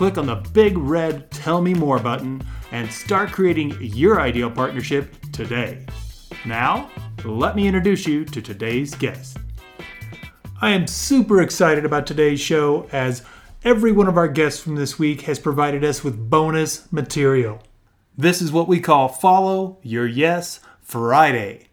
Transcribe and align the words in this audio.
click 0.00 0.16
on 0.16 0.24
the 0.24 0.48
big 0.54 0.78
red 0.78 1.30
Tell 1.30 1.60
Me 1.60 1.74
More 1.74 1.98
button, 1.98 2.42
and 2.72 2.90
start 2.90 3.32
creating 3.32 3.76
your 3.82 4.18
ideal 4.18 4.50
partnership 4.50 5.14
today. 5.30 5.84
Now, 6.46 6.90
let 7.22 7.54
me 7.54 7.66
introduce 7.66 8.06
you 8.06 8.24
to 8.24 8.40
today's 8.40 8.94
guest. 8.94 9.36
I 10.58 10.70
am 10.70 10.86
super 10.86 11.42
excited 11.42 11.84
about 11.84 12.06
today's 12.06 12.40
show 12.40 12.88
as 12.92 13.26
every 13.62 13.92
one 13.92 14.08
of 14.08 14.16
our 14.16 14.26
guests 14.26 14.62
from 14.62 14.76
this 14.76 14.98
week 14.98 15.20
has 15.22 15.38
provided 15.38 15.84
us 15.84 16.02
with 16.02 16.30
bonus 16.30 16.90
material. 16.90 17.62
This 18.16 18.40
is 18.40 18.50
what 18.50 18.68
we 18.68 18.80
call 18.80 19.08
Follow 19.08 19.80
Your 19.82 20.06
Yes 20.06 20.60
Friday. 20.80 21.68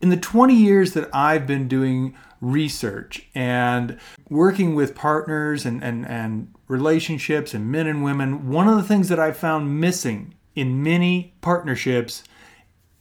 In 0.00 0.10
the 0.10 0.16
20 0.16 0.54
years 0.54 0.92
that 0.92 1.12
I've 1.12 1.48
been 1.48 1.66
doing 1.66 2.14
research 2.40 3.26
and 3.34 3.98
working 4.30 4.76
with 4.76 4.94
partners 4.94 5.66
and, 5.66 5.82
and, 5.82 6.06
and 6.06 6.54
relationships 6.68 7.54
and 7.54 7.72
men 7.72 7.86
and 7.86 8.04
women, 8.04 8.48
one 8.50 8.68
of 8.68 8.76
the 8.76 8.82
things 8.82 9.08
that 9.08 9.18
I've 9.18 9.36
found 9.36 9.80
missing 9.80 10.34
in 10.54 10.82
many 10.82 11.34
partnerships 11.40 12.22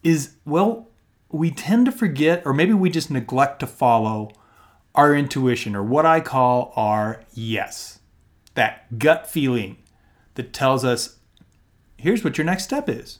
is, 0.03 0.35
well, 0.45 0.87
we 1.29 1.51
tend 1.51 1.85
to 1.85 1.91
forget, 1.91 2.41
or 2.45 2.53
maybe 2.53 2.73
we 2.73 2.89
just 2.89 3.11
neglect 3.11 3.59
to 3.59 3.67
follow 3.67 4.31
our 4.95 5.13
intuition, 5.13 5.75
or 5.75 5.83
what 5.83 6.05
I 6.05 6.21
call 6.21 6.71
our 6.75 7.23
yes. 7.33 7.99
That 8.55 8.97
gut 8.97 9.27
feeling 9.27 9.77
that 10.35 10.53
tells 10.53 10.83
us, 10.83 11.17
here's 11.97 12.23
what 12.23 12.37
your 12.37 12.45
next 12.45 12.63
step 12.63 12.87
is. 12.89 13.19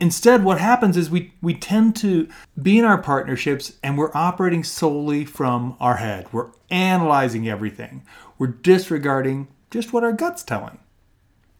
Instead, 0.00 0.44
what 0.44 0.58
happens 0.60 0.96
is 0.96 1.08
we, 1.08 1.32
we 1.40 1.54
tend 1.54 1.96
to 1.96 2.28
be 2.60 2.78
in 2.78 2.84
our 2.84 2.98
partnerships 2.98 3.74
and 3.82 3.96
we're 3.96 4.14
operating 4.14 4.64
solely 4.64 5.24
from 5.24 5.76
our 5.78 5.96
head. 5.96 6.26
We're 6.32 6.50
analyzing 6.70 7.48
everything, 7.48 8.02
we're 8.38 8.48
disregarding 8.48 9.48
just 9.70 9.92
what 9.92 10.04
our 10.04 10.12
gut's 10.12 10.42
telling. 10.42 10.78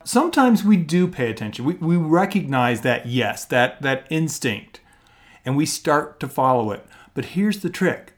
Sometimes 0.04 0.62
we 0.62 0.76
do 0.76 1.08
pay 1.08 1.30
attention. 1.30 1.64
We, 1.64 1.74
we 1.74 1.96
recognize 1.96 2.82
that 2.82 3.06
yes, 3.06 3.44
that, 3.46 3.80
that 3.82 4.06
instinct, 4.10 4.80
and 5.44 5.56
we 5.56 5.66
start 5.66 6.20
to 6.20 6.28
follow 6.28 6.70
it. 6.72 6.86
But 7.14 7.26
here's 7.26 7.60
the 7.60 7.70
trick 7.70 8.12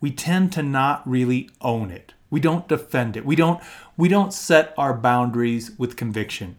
we 0.00 0.10
tend 0.10 0.52
to 0.52 0.62
not 0.62 1.08
really 1.08 1.50
own 1.60 1.90
it. 1.90 2.14
We 2.30 2.40
don't 2.40 2.68
defend 2.68 3.16
it. 3.16 3.24
We 3.24 3.34
don't 3.34 3.60
we 3.96 4.08
don't 4.08 4.32
set 4.32 4.74
our 4.76 4.94
boundaries 4.94 5.72
with 5.78 5.96
conviction. 5.96 6.58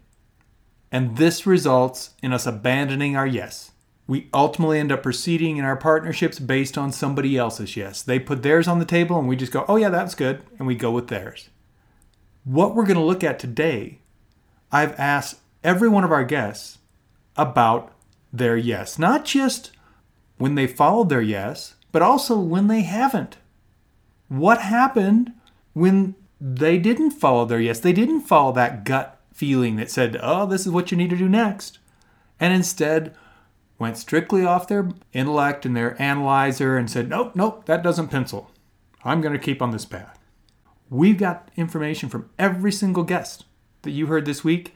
And 0.92 1.16
this 1.16 1.46
results 1.46 2.14
in 2.22 2.32
us 2.32 2.46
abandoning 2.46 3.16
our 3.16 3.26
yes. 3.26 3.69
We 4.10 4.28
ultimately 4.34 4.80
end 4.80 4.90
up 4.90 5.04
proceeding 5.04 5.56
in 5.56 5.64
our 5.64 5.76
partnerships 5.76 6.40
based 6.40 6.76
on 6.76 6.90
somebody 6.90 7.38
else's 7.38 7.76
yes. 7.76 8.02
They 8.02 8.18
put 8.18 8.42
theirs 8.42 8.66
on 8.66 8.80
the 8.80 8.84
table 8.84 9.16
and 9.16 9.28
we 9.28 9.36
just 9.36 9.52
go, 9.52 9.64
"Oh 9.68 9.76
yeah, 9.76 9.88
that's 9.88 10.16
good," 10.16 10.42
and 10.58 10.66
we 10.66 10.74
go 10.74 10.90
with 10.90 11.06
theirs. 11.06 11.48
What 12.42 12.74
we're 12.74 12.86
going 12.86 12.98
to 12.98 13.04
look 13.04 13.22
at 13.22 13.38
today, 13.38 14.00
I've 14.72 14.98
asked 14.98 15.38
every 15.62 15.88
one 15.88 16.02
of 16.02 16.10
our 16.10 16.24
guests 16.24 16.78
about 17.36 17.92
their 18.32 18.56
yes, 18.56 18.98
not 18.98 19.24
just 19.24 19.70
when 20.38 20.56
they 20.56 20.66
followed 20.66 21.08
their 21.08 21.22
yes, 21.22 21.76
but 21.92 22.02
also 22.02 22.36
when 22.36 22.66
they 22.66 22.82
haven't. 22.82 23.36
What 24.26 24.60
happened 24.60 25.34
when 25.72 26.16
they 26.40 26.78
didn't 26.78 27.12
follow 27.12 27.44
their 27.44 27.60
yes? 27.60 27.78
They 27.78 27.92
didn't 27.92 28.22
follow 28.22 28.50
that 28.54 28.82
gut 28.82 29.20
feeling 29.32 29.76
that 29.76 29.88
said, 29.88 30.18
oh, 30.20 30.46
this 30.46 30.66
is 30.66 30.72
what 30.72 30.90
you 30.90 30.96
need 30.96 31.10
to 31.10 31.16
do 31.16 31.28
next. 31.28 31.78
And 32.40 32.52
instead 32.52 33.14
went 33.80 33.96
strictly 33.96 34.44
off 34.44 34.68
their 34.68 34.90
intellect 35.12 35.64
and 35.64 35.74
their 35.74 36.00
analyzer 36.00 36.76
and 36.76 36.88
said, 36.90 37.08
nope, 37.08 37.34
nope, 37.34 37.64
that 37.64 37.82
doesn't 37.82 38.08
pencil. 38.08 38.50
I'm 39.02 39.22
going 39.22 39.32
to 39.32 39.38
keep 39.38 39.62
on 39.62 39.70
this 39.70 39.86
path. 39.86 40.20
We've 40.90 41.18
got 41.18 41.50
information 41.56 42.10
from 42.10 42.28
every 42.38 42.72
single 42.72 43.04
guest 43.04 43.46
that 43.82 43.92
you 43.92 44.06
heard 44.06 44.26
this 44.26 44.44
week 44.44 44.74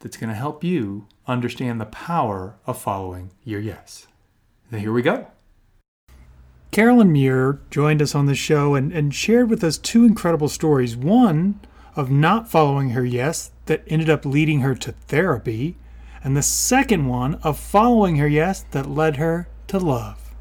that's 0.00 0.18
going 0.18 0.28
to 0.28 0.36
help 0.36 0.62
you 0.62 1.06
understand 1.26 1.80
the 1.80 1.86
power 1.86 2.56
of 2.66 2.80
following 2.80 3.30
your 3.44 3.60
yes. 3.60 4.06
Now, 4.70 4.78
here 4.78 4.92
we 4.92 5.02
go. 5.02 5.28
Carolyn 6.70 7.10
Muir 7.10 7.60
joined 7.70 8.02
us 8.02 8.14
on 8.14 8.26
the 8.26 8.34
show 8.34 8.74
and, 8.74 8.92
and 8.92 9.14
shared 9.14 9.48
with 9.48 9.64
us 9.64 9.78
two 9.78 10.04
incredible 10.04 10.48
stories. 10.48 10.96
One 10.96 11.60
of 11.96 12.10
not 12.10 12.50
following 12.50 12.90
her 12.90 13.06
yes 13.06 13.52
that 13.66 13.84
ended 13.86 14.10
up 14.10 14.26
leading 14.26 14.60
her 14.60 14.74
to 14.74 14.92
therapy, 14.92 15.76
and 16.22 16.36
the 16.36 16.42
second 16.42 17.06
one 17.06 17.34
of 17.36 17.58
following 17.58 18.16
her 18.16 18.28
yes 18.28 18.64
that 18.70 18.88
led 18.88 19.16
her 19.16 19.48
to 19.68 19.78
love. 19.78 20.34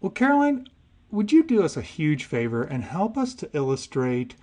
Well, 0.00 0.10
Caroline, 0.10 0.66
would 1.10 1.32
you 1.32 1.42
do 1.42 1.62
us 1.62 1.76
a 1.76 1.82
huge 1.82 2.24
favor 2.24 2.62
and 2.62 2.82
help 2.82 3.16
us 3.16 3.34
to 3.34 3.50
illustrate 3.52 4.34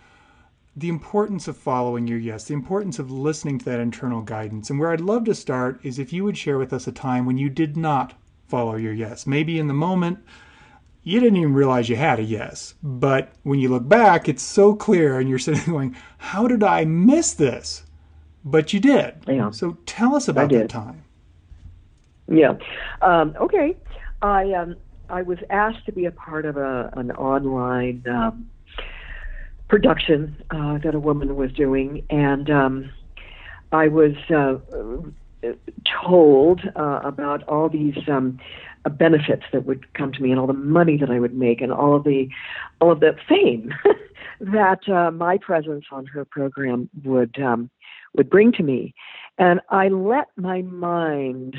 the 0.75 0.89
importance 0.89 1.47
of 1.47 1.57
following 1.57 2.07
your 2.07 2.19
yes, 2.19 2.45
the 2.45 2.53
importance 2.53 2.99
of 2.99 3.11
listening 3.11 3.59
to 3.59 3.65
that 3.65 3.79
internal 3.79 4.21
guidance? 4.21 4.69
And 4.69 4.79
where 4.79 4.91
I'd 4.91 5.01
love 5.01 5.25
to 5.25 5.35
start 5.35 5.79
is 5.83 5.99
if 5.99 6.13
you 6.13 6.23
would 6.23 6.37
share 6.37 6.57
with 6.57 6.73
us 6.73 6.87
a 6.87 6.91
time 6.91 7.25
when 7.25 7.37
you 7.37 7.49
did 7.49 7.75
not 7.75 8.13
follow 8.47 8.75
your 8.75 8.93
yes. 8.93 9.27
Maybe 9.27 9.59
in 9.59 9.67
the 9.67 9.73
moment, 9.73 10.19
you 11.03 11.19
didn't 11.19 11.37
even 11.37 11.53
realize 11.53 11.89
you 11.89 11.95
had 11.95 12.19
a 12.19 12.23
yes. 12.23 12.75
But 12.83 13.31
when 13.43 13.59
you 13.59 13.69
look 13.69 13.87
back, 13.87 14.29
it's 14.29 14.43
so 14.43 14.75
clear, 14.75 15.19
and 15.19 15.29
you're 15.29 15.39
sitting 15.39 15.65
going, 15.73 15.95
How 16.17 16.47
did 16.47 16.63
I 16.63 16.85
miss 16.85 17.33
this? 17.33 17.83
But 18.43 18.73
you 18.73 18.79
did. 18.79 19.15
Yeah. 19.27 19.51
So 19.51 19.77
tell 19.85 20.15
us 20.15 20.27
about 20.27 20.49
that 20.51 20.69
time. 20.69 21.03
Yeah. 22.27 22.53
Um, 23.01 23.35
okay. 23.39 23.75
I 24.21 24.53
um, 24.53 24.75
I 25.09 25.21
was 25.23 25.39
asked 25.49 25.85
to 25.85 25.91
be 25.91 26.05
a 26.05 26.11
part 26.11 26.45
of 26.45 26.57
a 26.57 26.91
an 26.95 27.11
online 27.11 28.03
um, 28.09 28.49
production 29.67 30.35
uh, 30.51 30.77
that 30.79 30.95
a 30.95 30.99
woman 30.99 31.35
was 31.35 31.51
doing, 31.51 32.05
and 32.09 32.49
um, 32.49 32.91
I 33.71 33.87
was 33.87 34.13
uh, 34.29 34.57
told 36.03 36.61
uh, 36.75 37.01
about 37.03 37.43
all 37.43 37.69
these 37.69 37.97
um, 38.07 38.39
benefits 38.89 39.43
that 39.51 39.65
would 39.65 39.93
come 39.93 40.11
to 40.13 40.21
me, 40.21 40.31
and 40.31 40.39
all 40.39 40.47
the 40.47 40.53
money 40.53 40.97
that 40.97 41.09
I 41.09 41.19
would 41.19 41.35
make, 41.35 41.61
and 41.61 41.71
all 41.71 41.95
of 41.95 42.03
the 42.03 42.29
all 42.81 42.91
of 42.91 42.99
the 42.99 43.15
fame 43.27 43.73
that 44.39 44.87
uh, 44.89 45.11
my 45.11 45.37
presence 45.37 45.85
on 45.91 46.05
her 46.07 46.25
program 46.25 46.89
would 47.03 47.39
um, 47.39 47.69
would 48.15 48.29
bring 48.29 48.51
to 48.53 48.63
me, 48.63 48.93
and 49.37 49.61
I 49.69 49.89
let 49.89 50.27
my 50.35 50.61
mind 50.63 51.57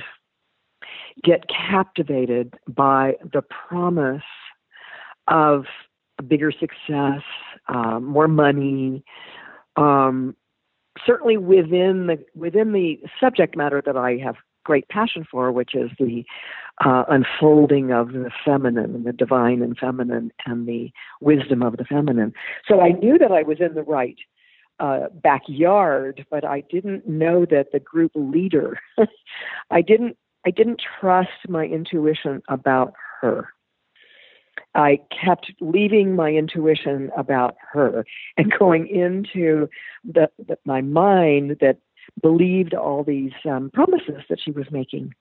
get 1.23 1.45
captivated 1.49 2.55
by 2.69 3.15
the 3.33 3.43
promise 3.43 4.23
of 5.29 5.65
bigger 6.27 6.53
success, 6.53 7.23
uh, 7.69 8.01
more 8.01 8.29
money, 8.29 9.05
um, 9.77 10.37
certainly 11.07 11.37
within 11.37 12.07
the 12.07 12.25
within 12.35 12.73
the 12.73 13.01
subject 13.19 13.57
matter 13.57 13.83
that 13.85 13.97
I 13.97 14.17
have 14.17 14.37
great 14.65 14.89
passion 14.89 15.27
for, 15.31 15.51
which 15.51 15.75
is 15.75 15.91
the 15.99 16.25
uh, 16.85 17.05
unfolding 17.09 17.93
of 17.93 18.13
the 18.13 18.31
feminine 18.45 18.95
and 18.95 19.05
the 19.05 19.13
divine 19.13 19.63
and 19.63 19.77
feminine 19.77 20.31
and 20.47 20.67
the 20.67 20.91
wisdom 21.21 21.63
of 21.63 21.77
the 21.77 21.85
feminine. 21.85 22.33
So 22.69 22.81
I 22.81 22.91
knew 22.91 23.19
that 23.19 23.33
I 23.33 23.43
was 23.43 23.59
in 23.61 23.75
the 23.75 23.83
right 23.83 24.19
uh, 24.81 25.09
backyard, 25.13 26.27
but 26.31 26.45
I 26.45 26.63
didn't 26.71 27.07
know 27.07 27.45
that 27.45 27.71
the 27.73 27.81
group 27.81 28.13
leader. 28.15 28.81
I 29.71 29.83
didn't. 29.83 30.17
I 30.47 30.51
didn't 30.51 30.81
trust 31.01 31.29
my 31.49 31.67
intuition 31.67 32.43
about 32.49 32.95
her. 33.21 33.51
I 34.75 35.01
kept 35.11 35.53
leaving 35.61 36.17
my 36.17 36.31
intuition 36.31 37.11
about 37.15 37.57
her 37.73 38.07
and 38.39 38.51
going 38.59 38.87
into 38.87 39.69
the, 40.03 40.31
the 40.39 40.57
my 40.65 40.81
mind 40.81 41.59
that 41.61 41.79
believed 42.23 42.73
all 42.73 43.05
these 43.05 43.33
um, 43.45 43.71
promises 43.75 44.23
that 44.31 44.41
she 44.43 44.51
was 44.51 44.67
making. 44.71 45.13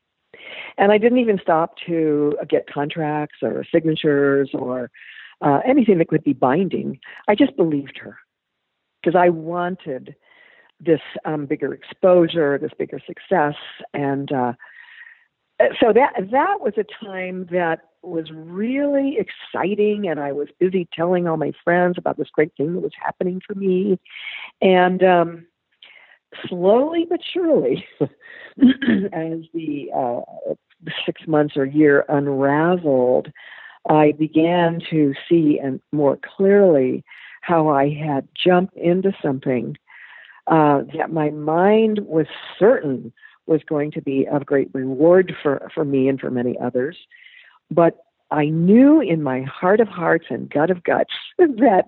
And 0.77 0.91
I 0.93 0.97
didn't 0.97 1.19
even 1.19 1.39
stop 1.41 1.75
to 1.85 2.37
get 2.47 2.71
contracts 2.71 3.39
or 3.41 3.65
signatures 3.69 4.51
or 4.53 4.89
uh, 5.41 5.59
anything 5.65 5.97
that 5.97 6.07
could 6.07 6.23
be 6.23 6.33
binding. 6.33 6.99
I 7.27 7.35
just 7.35 7.57
believed 7.57 7.97
her 7.97 8.17
because 9.01 9.19
I 9.19 9.29
wanted 9.29 10.15
this 10.79 11.01
um, 11.25 11.45
bigger 11.45 11.73
exposure, 11.73 12.57
this 12.57 12.71
bigger 12.77 12.99
success, 13.05 13.55
and 13.93 14.31
uh, 14.31 14.53
so 15.79 15.91
that 15.93 16.13
that 16.31 16.61
was 16.61 16.73
a 16.77 16.85
time 17.05 17.47
that 17.51 17.81
was 18.01 18.31
really 18.33 19.17
exciting 19.17 20.07
and 20.07 20.21
I 20.21 20.31
was 20.31 20.47
busy 20.57 20.87
telling 20.93 21.27
all 21.27 21.35
my 21.35 21.51
friends 21.65 21.97
about 21.97 22.17
this 22.17 22.29
great 22.31 22.53
thing 22.55 22.73
that 22.73 22.81
was 22.81 22.93
happening 22.97 23.41
for 23.45 23.55
me. 23.55 23.99
And 24.61 25.03
um 25.03 25.45
slowly 26.47 27.05
but 27.09 27.19
surely, 27.33 27.85
as 28.01 29.39
the 29.53 29.89
uh, 29.95 30.21
six 31.05 31.21
months 31.27 31.57
or 31.57 31.65
year 31.65 32.05
unraveled, 32.07 33.31
I 33.89 34.13
began 34.13 34.79
to 34.89 35.13
see 35.27 35.59
and 35.61 35.81
more 35.91 36.19
clearly 36.37 37.03
how 37.41 37.69
I 37.69 37.89
had 37.89 38.27
jumped 38.35 38.75
into 38.75 39.13
something 39.21 39.77
uh, 40.47 40.81
that 40.97 41.11
my 41.11 41.29
mind 41.29 41.99
was 42.05 42.27
certain 42.57 43.13
was 43.45 43.61
going 43.67 43.91
to 43.91 44.01
be 44.01 44.27
of 44.27 44.45
great 44.45 44.69
reward 44.73 45.35
for, 45.41 45.69
for 45.73 45.83
me 45.83 46.07
and 46.07 46.19
for 46.19 46.29
many 46.29 46.57
others. 46.59 46.97
But 47.71 47.97
I 48.31 48.45
knew 48.45 49.01
in 49.01 49.23
my 49.23 49.41
heart 49.41 49.79
of 49.79 49.87
hearts 49.87 50.25
and 50.29 50.49
gut 50.49 50.69
of 50.69 50.83
guts 50.83 51.13
that 51.37 51.85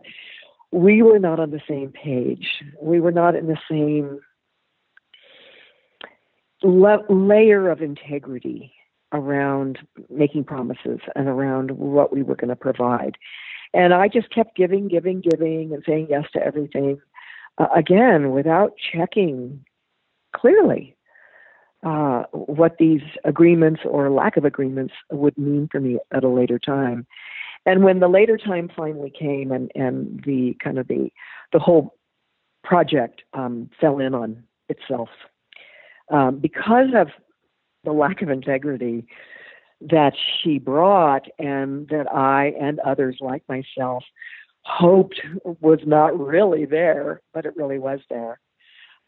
we 0.71 1.01
were 1.01 1.19
not 1.19 1.39
on 1.39 1.51
the 1.51 1.62
same 1.68 1.92
page. 1.92 2.63
We 2.81 3.00
were 3.00 3.12
not 3.12 3.36
in 3.36 3.48
the 3.48 3.59
same 3.69 4.19
le- 6.63 7.06
layer 7.09 7.69
of 7.69 7.81
integrity 7.81 8.74
around 9.13 9.80
making 10.09 10.45
promises 10.45 11.00
and 11.15 11.27
around 11.27 11.71
what 11.71 12.13
we 12.13 12.24
were 12.24 12.36
going 12.36 12.50
to 12.50 12.56
provide. 12.56 13.18
And 13.74 13.94
I 13.94 14.08
just 14.08 14.30
kept 14.30 14.56
giving, 14.56 14.88
giving, 14.88 15.22
giving, 15.22 15.74
and 15.74 15.84
saying 15.88 16.08
yes 16.10 16.26
to 16.34 16.44
everything. 16.44 17.00
Uh, 17.58 17.68
again, 17.76 18.32
without 18.32 18.74
checking 18.92 19.64
clearly 20.36 20.96
uh, 21.84 22.24
what 22.32 22.78
these 22.78 23.02
agreements 23.24 23.82
or 23.86 24.10
lack 24.10 24.38
of 24.38 24.46
agreements 24.46 24.94
would 25.12 25.38
mean 25.38 25.68
for 25.72 25.80
me 25.80 26.00
at 26.14 26.24
a 26.24 26.30
later 26.30 26.60
time. 26.60 27.06
And 27.66 27.84
when 27.84 28.00
the 28.00 28.08
later 28.08 28.38
time 28.38 28.70
finally 28.76 29.12
came, 29.12 29.52
and 29.52 29.72
and 29.76 30.24
the 30.26 30.58
kind 30.64 30.80
of 30.80 30.88
the 30.88 31.12
the 31.54 31.60
whole 31.60 31.96
project 32.64 33.22
um, 33.34 33.70
fell 33.80 34.00
in 34.00 34.16
on 34.16 34.44
itself 34.70 35.10
um, 36.12 36.38
because 36.38 36.90
of 36.96 37.10
the 37.84 37.92
lack 37.92 38.22
of 38.22 38.30
integrity 38.30 39.06
that 39.89 40.13
she 40.16 40.60
brought, 40.60 41.28
and 41.39 41.88
that 41.89 42.12
I 42.13 42.54
and 42.60 42.80
others 42.80 43.18
like 43.19 43.44
myself 43.50 44.04
hoped 44.63 45.19
was 45.44 45.80
not 45.86 46.18
really 46.19 46.66
there, 46.66 47.22
but 47.33 47.45
it 47.45 47.56
really 47.56 47.80
was 47.80 48.00
there. 48.10 48.39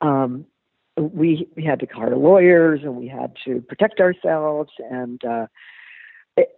Um, 0.01 0.45
we 0.97 1.47
we 1.55 1.63
had 1.63 1.79
to 1.79 1.87
hire 1.87 2.15
lawyers 2.15 2.81
and 2.83 2.95
we 2.95 3.07
had 3.07 3.33
to 3.45 3.61
protect 3.61 3.99
ourselves 3.99 4.71
and 4.91 5.23
uh 5.25 5.47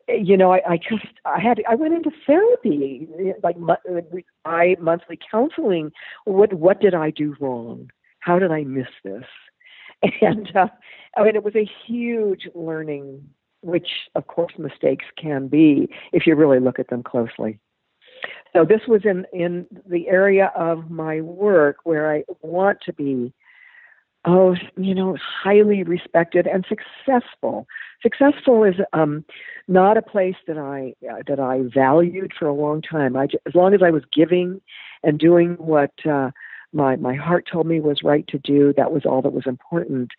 you 0.08 0.36
know 0.38 0.52
I, 0.52 0.62
I 0.72 0.78
just 0.78 1.08
i 1.26 1.40
had 1.40 1.62
i 1.70 1.76
went 1.76 1.94
into 1.94 2.12
therapy 2.26 3.08
like 3.44 3.56
i 4.46 4.76
monthly 4.80 5.20
counseling. 5.32 5.92
What 6.26 6.54
what 6.54 6.82
did 6.82 6.94
i 6.94 7.12
do 7.12 7.36
wrong? 7.40 7.92
How 8.20 8.40
did 8.40 8.52
i 8.52 8.64
miss 8.64 8.88
this? 9.04 9.24
And 10.22 10.54
uh, 10.56 10.68
i 11.18 11.24
mean 11.24 11.36
it 11.36 11.44
was 11.44 11.56
a 11.56 11.70
huge 11.88 12.48
learning 12.54 13.28
which 13.66 13.88
of 14.16 14.28
course 14.28 14.54
mistakes 14.58 15.06
can 15.18 15.48
be 15.48 15.90
if 16.14 16.26
you 16.26 16.36
really 16.36 16.60
look 16.60 16.80
at 16.80 16.90
them 16.90 17.04
closely 17.04 17.60
so 18.54 18.64
this 18.64 18.82
was 18.88 19.02
in 19.04 19.26
in 19.34 19.66
the 19.88 20.08
area 20.08 20.52
of 20.56 20.90
my 20.90 21.22
work 21.22 21.78
where 21.84 22.14
i 22.14 22.24
want 22.42 22.78
to 22.86 22.94
be 22.94 23.34
oh, 24.26 24.56
you 24.78 24.94
know, 24.94 25.18
highly 25.44 25.84
respected 25.84 26.48
and 26.48 26.66
successful. 26.68 27.68
Successful 28.02 28.64
is 28.64 28.76
um, 28.94 29.24
not 29.68 29.98
a 29.98 30.02
place 30.02 30.36
that 30.48 30.58
I 30.58 30.94
uh, 31.10 31.22
that 31.28 31.40
I 31.40 31.62
valued 31.74 32.34
for 32.38 32.48
a 32.48 32.54
long 32.54 32.82
time. 32.82 33.16
I, 33.16 33.28
as 33.46 33.56
long 33.56 33.74
as 33.74 33.82
I 33.84 33.92
was 33.92 34.04
giving 34.14 34.62
and 35.04 35.20
doing 35.20 35.54
what 35.54 35.94
uh, 36.06 36.32
my 36.74 36.96
my 36.96 37.16
heart 37.16 37.48
told 37.52 37.68
me 37.68 37.80
was 37.80 38.04
right 38.04 38.28
to 38.28 38.40
do, 38.40 38.74
that 38.78 38.92
was 38.92 39.06
all 39.06 39.22
that 39.22 39.34
was 39.34 39.46
important. 39.46 40.12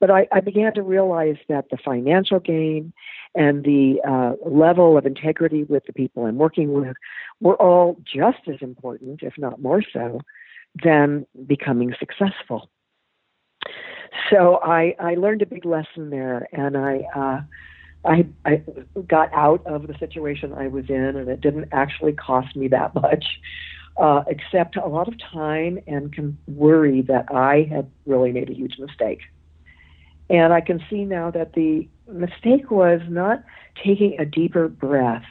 But 0.00 0.10
I, 0.10 0.26
I 0.32 0.40
began 0.40 0.74
to 0.74 0.82
realize 0.82 1.36
that 1.48 1.66
the 1.70 1.78
financial 1.82 2.40
gain 2.40 2.92
and 3.34 3.64
the 3.64 4.00
uh, 4.06 4.34
level 4.48 4.98
of 4.98 5.06
integrity 5.06 5.64
with 5.64 5.84
the 5.86 5.92
people 5.92 6.26
I'm 6.26 6.36
working 6.36 6.72
with 6.72 6.96
were 7.40 7.56
all 7.56 7.96
just 8.04 8.48
as 8.48 8.56
important, 8.60 9.22
if 9.22 9.34
not 9.38 9.62
more 9.62 9.82
so, 9.92 10.20
than 10.82 11.26
becoming 11.46 11.94
successful 11.98 12.68
so 14.30 14.60
I 14.62 14.94
I 14.98 15.14
learned 15.14 15.42
a 15.42 15.46
big 15.46 15.64
lesson 15.64 16.10
there, 16.10 16.48
and 16.52 16.76
I 16.76 17.02
uh, 17.14 17.40
I 18.04 18.26
I 18.44 18.62
got 19.06 19.32
out 19.32 19.66
of 19.66 19.86
the 19.86 19.94
situation 19.98 20.52
I 20.52 20.68
was 20.68 20.88
in, 20.88 21.16
and 21.16 21.28
it 21.28 21.40
didn't 21.40 21.68
actually 21.72 22.12
cost 22.12 22.54
me 22.56 22.68
that 22.68 22.94
much, 22.94 23.24
uh, 23.96 24.22
except 24.26 24.76
a 24.76 24.86
lot 24.86 25.08
of 25.08 25.14
time 25.18 25.78
and 25.86 26.36
worry 26.46 27.02
that 27.02 27.26
I 27.32 27.68
had 27.70 27.90
really 28.06 28.32
made 28.32 28.50
a 28.50 28.54
huge 28.54 28.78
mistake. 28.78 29.20
And 30.30 30.52
I 30.52 30.60
can 30.60 30.82
see 30.88 31.04
now 31.04 31.30
that 31.30 31.52
the 31.52 31.88
mistake 32.08 32.70
was 32.70 33.00
not 33.08 33.42
taking 33.82 34.18
a 34.18 34.24
deeper 34.24 34.68
breath. 34.68 35.24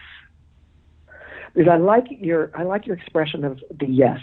Because 1.53 1.71
I 1.71 1.77
like 1.77 2.07
your 2.09 2.51
I 2.55 2.63
like 2.63 2.87
your 2.87 2.95
expression 2.95 3.43
of 3.43 3.59
the 3.69 3.87
yes 3.87 4.21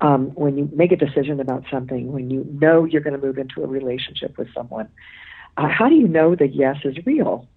um, 0.00 0.30
when 0.34 0.56
you 0.56 0.70
make 0.72 0.92
a 0.92 0.96
decision 0.96 1.40
about 1.40 1.64
something, 1.70 2.12
when 2.12 2.30
you 2.30 2.46
know 2.60 2.84
you're 2.84 3.00
going 3.00 3.18
to 3.18 3.26
move 3.26 3.38
into 3.38 3.62
a 3.64 3.66
relationship 3.66 4.38
with 4.38 4.52
someone, 4.54 4.88
uh, 5.56 5.68
how 5.68 5.88
do 5.88 5.96
you 5.96 6.06
know 6.06 6.34
that 6.36 6.54
yes 6.54 6.76
is 6.84 6.96
real? 7.04 7.48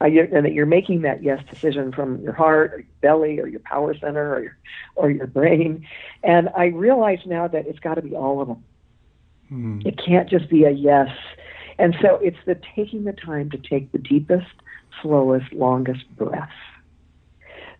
Uh, 0.00 0.06
and 0.06 0.44
that 0.44 0.52
you're 0.52 0.66
making 0.66 1.02
that 1.02 1.22
yes 1.22 1.40
decision 1.48 1.92
from 1.92 2.20
your 2.20 2.32
heart 2.32 2.72
or 2.72 2.78
your 2.78 2.86
belly 3.00 3.38
or 3.38 3.46
your 3.46 3.60
power 3.60 3.94
center 3.94 4.34
or 4.34 4.42
your, 4.42 4.56
or 4.96 5.10
your 5.10 5.26
brain. 5.28 5.86
And 6.24 6.48
I 6.56 6.66
realize 6.66 7.20
now 7.26 7.46
that 7.46 7.66
it's 7.66 7.78
got 7.78 7.94
to 7.94 8.02
be 8.02 8.16
all 8.16 8.40
of 8.40 8.48
them. 8.48 8.64
Mm. 9.52 9.86
It 9.86 9.96
can't 10.04 10.28
just 10.28 10.50
be 10.50 10.64
a 10.64 10.70
yes. 10.70 11.08
And 11.78 11.94
so 12.00 12.18
it's 12.22 12.38
the 12.46 12.58
taking 12.76 13.04
the 13.04 13.12
time 13.12 13.50
to 13.50 13.58
take 13.58 13.92
the 13.92 13.98
deepest, 13.98 14.46
slowest, 15.02 15.52
longest 15.52 16.04
breath. 16.16 16.48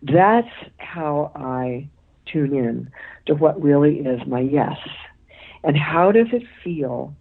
That's 0.01 0.47
how 0.77 1.31
I 1.35 1.89
tune 2.25 2.55
in 2.55 2.91
to 3.27 3.35
what 3.35 3.61
really 3.61 3.99
is 3.99 4.19
my 4.27 4.41
yes. 4.41 4.77
And 5.63 5.77
how 5.77 6.11
does 6.11 6.27
it 6.31 6.43
feel 6.63 7.15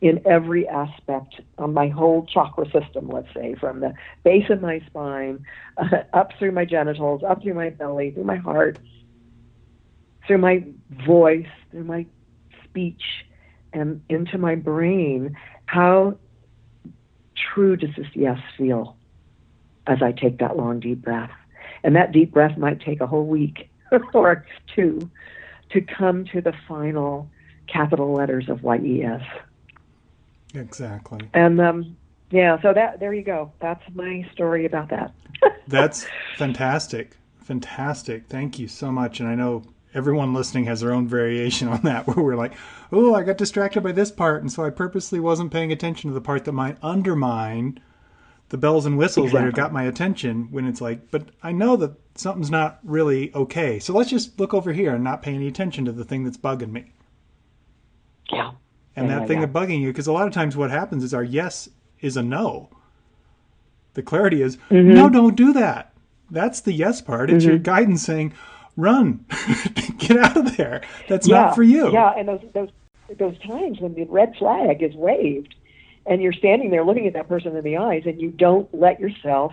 in 0.00 0.20
every 0.26 0.68
aspect 0.68 1.40
of 1.58 1.72
my 1.72 1.88
whole 1.88 2.26
chakra 2.26 2.64
system, 2.66 3.08
let's 3.08 3.32
say, 3.32 3.54
from 3.54 3.80
the 3.80 3.94
base 4.24 4.50
of 4.50 4.60
my 4.60 4.80
spine, 4.86 5.44
uh, 5.76 5.98
up 6.12 6.30
through 6.38 6.52
my 6.52 6.64
genitals, 6.64 7.22
up 7.26 7.42
through 7.42 7.54
my 7.54 7.70
belly, 7.70 8.10
through 8.10 8.24
my 8.24 8.36
heart, 8.36 8.78
through 10.26 10.38
my 10.38 10.64
voice, 11.06 11.46
through 11.70 11.84
my 11.84 12.04
speech, 12.64 13.02
and 13.72 14.02
into 14.08 14.38
my 14.38 14.54
brain. 14.54 15.36
How 15.66 16.16
true 17.34 17.76
does 17.76 17.90
this 17.96 18.06
yes 18.14 18.38
feel 18.56 18.96
as 19.86 20.02
I 20.02 20.12
take 20.12 20.38
that 20.38 20.56
long, 20.56 20.80
deep 20.80 21.02
breath? 21.02 21.30
And 21.84 21.96
that 21.96 22.12
deep 22.12 22.32
breath 22.32 22.56
might 22.56 22.80
take 22.80 23.00
a 23.00 23.06
whole 23.06 23.26
week 23.26 23.68
or 24.14 24.46
two 24.74 25.10
to 25.70 25.80
come 25.80 26.24
to 26.26 26.40
the 26.40 26.52
final 26.68 27.30
capital 27.66 28.12
letters 28.12 28.48
of 28.48 28.62
YES. 28.62 29.22
Exactly. 30.54 31.20
And 31.32 31.60
um, 31.60 31.96
yeah, 32.30 32.60
so 32.60 32.72
that 32.74 33.00
there 33.00 33.12
you 33.12 33.22
go. 33.22 33.52
That's 33.60 33.82
my 33.94 34.28
story 34.32 34.66
about 34.66 34.90
that. 34.90 35.12
That's 35.66 36.06
fantastic. 36.36 37.16
Fantastic. 37.38 38.26
Thank 38.28 38.58
you 38.58 38.68
so 38.68 38.92
much. 38.92 39.20
And 39.20 39.28
I 39.28 39.34
know 39.34 39.64
everyone 39.94 40.34
listening 40.34 40.64
has 40.64 40.80
their 40.80 40.92
own 40.92 41.06
variation 41.06 41.68
on 41.68 41.82
that 41.82 42.06
where 42.06 42.24
we're 42.24 42.36
like, 42.36 42.54
oh, 42.90 43.14
I 43.14 43.22
got 43.22 43.38
distracted 43.38 43.82
by 43.82 43.92
this 43.92 44.10
part. 44.10 44.42
And 44.42 44.50
so 44.50 44.64
I 44.64 44.70
purposely 44.70 45.20
wasn't 45.20 45.52
paying 45.52 45.72
attention 45.72 46.10
to 46.10 46.14
the 46.14 46.20
part 46.20 46.44
that 46.44 46.52
might 46.52 46.78
undermine 46.82 47.80
the 48.48 48.58
bells 48.58 48.84
and 48.84 48.98
whistles 48.98 49.28
exactly. 49.28 49.40
that 49.40 49.46
have 49.46 49.54
got 49.54 49.72
my 49.72 49.84
attention 49.84 50.48
when 50.50 50.66
it's 50.66 50.80
like, 50.80 51.10
but 51.10 51.30
I 51.42 51.52
know 51.52 51.76
that 51.76 51.92
something's 52.16 52.50
not 52.50 52.80
really 52.84 53.34
okay. 53.34 53.78
So 53.78 53.94
let's 53.94 54.10
just 54.10 54.38
look 54.38 54.52
over 54.52 54.72
here 54.72 54.94
and 54.94 55.02
not 55.02 55.22
pay 55.22 55.34
any 55.34 55.48
attention 55.48 55.86
to 55.86 55.92
the 55.92 56.04
thing 56.04 56.24
that's 56.24 56.36
bugging 56.36 56.70
me. 56.70 56.92
Yeah. 58.30 58.52
And 58.94 59.08
yeah, 59.08 59.20
that 59.20 59.28
thing 59.28 59.40
yeah. 59.40 59.46
that's 59.46 59.56
bugging 59.56 59.80
you, 59.80 59.88
because 59.88 60.06
a 60.06 60.12
lot 60.12 60.26
of 60.26 60.34
times 60.34 60.56
what 60.56 60.70
happens 60.70 61.02
is 61.02 61.14
our 61.14 61.24
yes 61.24 61.68
is 62.00 62.16
a 62.16 62.22
no. 62.22 62.68
The 63.94 64.02
clarity 64.02 64.42
is, 64.42 64.56
mm-hmm. 64.68 64.92
no, 64.92 65.08
don't 65.08 65.36
do 65.36 65.52
that. 65.54 65.94
That's 66.30 66.60
the 66.60 66.72
yes 66.72 67.00
part. 67.00 67.30
It's 67.30 67.44
mm-hmm. 67.44 67.50
your 67.50 67.58
guidance 67.58 68.02
saying, 68.02 68.34
run, 68.76 69.24
get 69.98 70.16
out 70.16 70.36
of 70.36 70.56
there. 70.56 70.82
That's 71.08 71.28
yeah, 71.28 71.36
not 71.36 71.54
for 71.54 71.62
you. 71.62 71.92
Yeah, 71.92 72.12
and 72.16 72.28
those, 72.28 72.40
those, 72.54 72.68
those 73.18 73.38
times 73.40 73.80
when 73.80 73.94
the 73.94 74.04
red 74.04 74.34
flag 74.36 74.82
is 74.82 74.94
waved, 74.94 75.54
and 76.06 76.22
you're 76.22 76.32
standing 76.32 76.70
there 76.70 76.84
looking 76.84 77.06
at 77.06 77.12
that 77.14 77.28
person 77.28 77.56
in 77.56 77.64
the 77.64 77.76
eyes 77.76 78.02
and 78.06 78.20
you 78.20 78.30
don't 78.30 78.72
let 78.74 78.98
yourself 78.98 79.52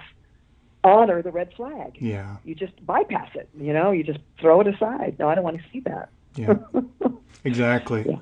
honor 0.84 1.22
the 1.22 1.32
red 1.32 1.54
flag. 1.54 1.98
Yeah. 2.00 2.38
You 2.44 2.56
just 2.56 2.86
bypass 2.86 3.30
it, 3.36 3.50
you 3.60 3.74
know, 3.74 3.92
you 3.92 4.04
just 4.04 4.20
throw 4.40 4.62
it 4.62 4.68
aside. 4.68 5.18
No, 5.20 5.30
I 5.30 5.36
don't 5.36 5.44
want 5.44 5.58
to 5.58 5.64
see 5.72 5.82
that. 5.82 6.10
Yeah. 6.36 6.56
exactly. 7.44 8.06
Yeah. 8.08 8.18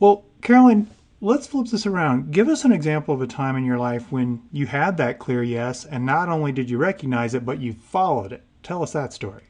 Well, 0.00 0.24
Carolyn, 0.42 0.88
let's 1.20 1.46
flip 1.46 1.68
this 1.68 1.86
around. 1.86 2.32
Give 2.32 2.48
us 2.48 2.64
an 2.64 2.72
example 2.72 3.14
of 3.14 3.22
a 3.22 3.26
time 3.26 3.56
in 3.56 3.64
your 3.64 3.78
life 3.78 4.10
when 4.10 4.42
you 4.50 4.66
had 4.66 4.96
that 4.96 5.18
clear 5.18 5.42
yes, 5.42 5.84
and 5.84 6.04
not 6.04 6.28
only 6.28 6.52
did 6.52 6.68
you 6.68 6.78
recognize 6.78 7.34
it, 7.34 7.46
but 7.46 7.60
you 7.60 7.72
followed 7.72 8.32
it. 8.32 8.42
Tell 8.62 8.82
us 8.82 8.92
that 8.92 9.12
story. 9.12 9.44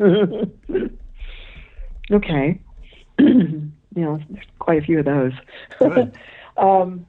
okay. 2.10 2.60
you 3.18 3.72
know, 3.94 4.20
there's 4.30 4.46
quite 4.58 4.82
a 4.82 4.86
few 4.86 4.98
of 5.00 5.04
those. 5.04 5.32
um, 6.56 7.06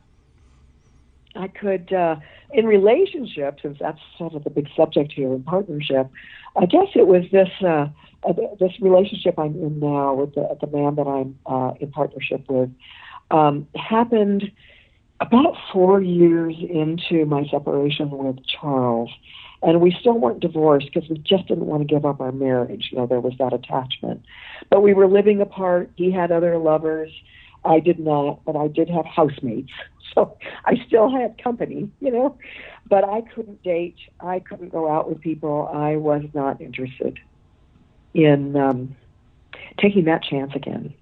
I 1.36 1.48
could, 1.48 1.94
uh, 1.94 2.18
in 2.52 2.66
relationships, 2.66 3.62
since 3.62 3.78
that's 3.80 4.00
sort 4.18 4.34
of 4.34 4.44
the 4.44 4.50
big 4.50 4.68
subject 4.76 5.14
here 5.14 5.34
in 5.34 5.44
partnership, 5.44 6.10
I 6.58 6.66
guess 6.66 6.88
it 6.96 7.08
was 7.08 7.24
this 7.32 7.50
uh, 7.62 7.88
uh, 8.24 8.34
this 8.60 8.74
relationship 8.82 9.40
I'm 9.40 9.56
in 9.56 9.80
now 9.80 10.14
with 10.14 10.36
the, 10.36 10.58
the 10.60 10.68
man 10.68 10.96
that 10.96 11.08
I'm 11.08 11.40
uh, 11.46 11.74
in 11.80 11.92
partnership 11.92 12.44
with 12.50 12.70
um, 13.32 13.68
happened 13.76 14.52
about 15.22 15.56
four 15.72 16.02
years 16.02 16.56
into 16.60 17.26
my 17.26 17.46
separation 17.50 18.10
with 18.12 18.46
Charles. 18.46 19.10
And 19.64 19.80
we 19.80 19.96
still 20.00 20.18
weren't 20.18 20.40
divorced 20.40 20.90
because 20.92 21.08
we 21.10 21.18
just 21.20 21.48
didn't 21.48 21.68
want 21.68 21.82
to 21.82 21.94
give 21.94 22.06
up 22.06 22.20
our 22.20 22.32
marriage. 22.32 22.90
You 22.92 22.98
know, 22.98 23.06
there 23.06 23.20
was 23.20 23.34
that 23.38 23.54
attachment. 23.54 24.24
But 24.70 24.82
we 24.82 24.94
were 24.94 25.08
living 25.08 25.40
apart. 25.40 25.92
He 25.96 26.12
had 26.12 26.32
other 26.32 26.58
lovers. 26.58 27.12
I 27.64 27.80
did 27.80 28.00
not, 28.00 28.44
but 28.44 28.56
I 28.56 28.68
did 28.68 28.90
have 28.90 29.06
housemates. 29.06 29.72
So 30.14 30.38
I 30.66 30.76
still 30.86 31.10
had 31.10 31.42
company, 31.42 31.90
you 32.02 32.12
know, 32.12 32.38
but 32.90 33.06
I 33.06 33.22
couldn't 33.22 33.64
date. 33.64 33.96
I 34.20 34.40
couldn't 34.40 34.68
go 34.68 34.92
out 34.92 35.08
with 35.08 35.22
people. 35.22 35.70
I 35.74 35.96
was 35.96 36.26
not 36.34 36.60
interested 36.60 37.18
in 38.14 38.58
um, 38.58 38.94
taking 39.78 40.04
that 40.06 40.22
chance 40.22 40.52
again. 40.54 40.94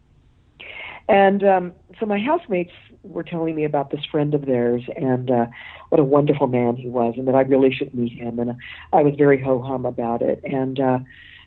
And 1.07 1.43
um, 1.43 1.73
so 1.99 2.05
my 2.05 2.19
housemates 2.19 2.71
were 3.03 3.23
telling 3.23 3.55
me 3.55 3.63
about 3.63 3.91
this 3.91 4.03
friend 4.05 4.33
of 4.33 4.45
theirs 4.45 4.83
and 4.95 5.31
uh, 5.31 5.45
what 5.89 5.99
a 5.99 6.03
wonderful 6.03 6.47
man 6.47 6.75
he 6.75 6.87
was, 6.87 7.15
and 7.17 7.27
that 7.27 7.35
I 7.35 7.41
really 7.41 7.73
should 7.73 7.93
meet 7.93 8.13
him. 8.13 8.39
And 8.39 8.55
I 8.93 9.01
was 9.01 9.15
very 9.17 9.41
ho 9.41 9.61
hum 9.61 9.85
about 9.85 10.21
it. 10.21 10.41
And 10.43 10.79
uh, 10.79 10.99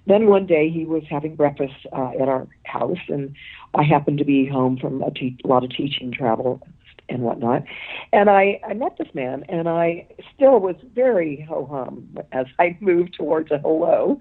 then 0.06 0.26
one 0.26 0.46
day 0.46 0.70
he 0.70 0.84
was 0.84 1.02
having 1.08 1.36
breakfast 1.36 1.74
uh, 1.92 2.10
at 2.20 2.28
our 2.28 2.46
house, 2.64 2.98
and 3.08 3.34
I 3.74 3.82
happened 3.82 4.18
to 4.18 4.24
be 4.24 4.46
home 4.46 4.78
from 4.78 5.02
a, 5.02 5.10
te- 5.10 5.38
lot 5.44 5.64
of 5.64 5.70
teaching 5.70 6.12
travel 6.12 6.66
and 7.08 7.22
whatnot. 7.22 7.64
And 8.12 8.30
I, 8.30 8.60
I 8.66 8.74
met 8.74 8.96
this 8.98 9.14
man, 9.14 9.44
and 9.48 9.68
I 9.68 10.08
still 10.34 10.58
was 10.58 10.76
very 10.94 11.46
ho 11.48 11.66
hum 11.66 12.18
as 12.32 12.46
I 12.58 12.76
moved 12.80 13.14
towards 13.14 13.50
a 13.50 13.58
hello. 13.58 14.18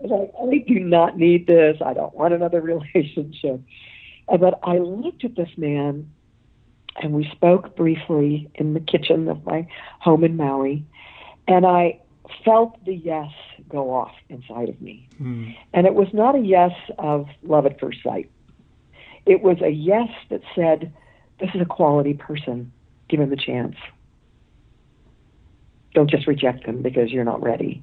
I 0.00 0.06
was 0.06 0.10
like, 0.10 0.64
I 0.64 0.72
do 0.72 0.78
not 0.78 1.18
need 1.18 1.46
this. 1.46 1.78
I 1.84 1.92
don't 1.92 2.14
want 2.14 2.34
another 2.34 2.60
relationship. 2.94 3.60
But 4.28 4.60
I 4.62 4.78
looked 4.78 5.24
at 5.24 5.36
this 5.36 5.48
man 5.56 6.10
and 7.00 7.12
we 7.12 7.28
spoke 7.32 7.76
briefly 7.76 8.50
in 8.54 8.74
the 8.74 8.80
kitchen 8.80 9.28
of 9.28 9.44
my 9.44 9.66
home 10.00 10.24
in 10.24 10.36
Maui. 10.36 10.84
And 11.46 11.66
I 11.66 12.00
felt 12.44 12.84
the 12.84 12.94
yes 12.94 13.30
go 13.68 13.92
off 13.94 14.12
inside 14.28 14.68
of 14.68 14.80
me. 14.80 15.08
Mm. 15.20 15.56
And 15.72 15.86
it 15.86 15.94
was 15.94 16.08
not 16.12 16.34
a 16.34 16.40
yes 16.40 16.72
of 16.98 17.28
love 17.42 17.66
at 17.66 17.80
first 17.80 18.02
sight. 18.02 18.30
It 19.26 19.42
was 19.42 19.60
a 19.62 19.70
yes 19.70 20.08
that 20.30 20.42
said, 20.54 20.92
This 21.40 21.50
is 21.54 21.60
a 21.60 21.66
quality 21.66 22.14
person. 22.14 22.72
Give 23.08 23.20
him 23.20 23.30
the 23.30 23.36
chance. 23.36 23.76
Don't 25.94 26.10
just 26.10 26.26
reject 26.26 26.64
him 26.64 26.82
because 26.82 27.10
you're 27.10 27.24
not 27.24 27.42
ready. 27.42 27.82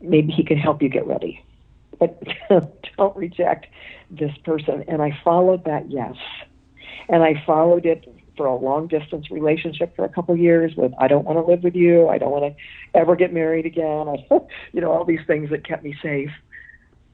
Maybe 0.00 0.32
he 0.32 0.44
can 0.44 0.58
help 0.58 0.82
you 0.82 0.88
get 0.88 1.06
ready. 1.06 1.44
But 1.98 2.22
don't 2.96 3.16
reject 3.16 3.66
this 4.10 4.36
person. 4.44 4.84
And 4.88 5.02
I 5.02 5.18
followed 5.24 5.64
that 5.64 5.90
yes. 5.90 6.16
And 7.08 7.22
I 7.22 7.42
followed 7.46 7.86
it 7.86 8.06
for 8.36 8.46
a 8.46 8.56
long 8.56 8.86
distance 8.86 9.30
relationship 9.30 9.94
for 9.94 10.04
a 10.04 10.08
couple 10.08 10.34
of 10.34 10.40
years 10.40 10.74
with 10.76 10.92
I 10.98 11.08
don't 11.08 11.24
want 11.24 11.38
to 11.38 11.50
live 11.50 11.62
with 11.62 11.74
you, 11.74 12.08
I 12.08 12.18
don't 12.18 12.30
want 12.30 12.56
to 12.56 12.98
ever 12.98 13.14
get 13.16 13.32
married 13.32 13.66
again, 13.66 14.08
I, 14.08 14.26
you 14.72 14.80
know, 14.80 14.90
all 14.90 15.04
these 15.04 15.20
things 15.26 15.50
that 15.50 15.66
kept 15.66 15.84
me 15.84 15.94
safe. 16.02 16.30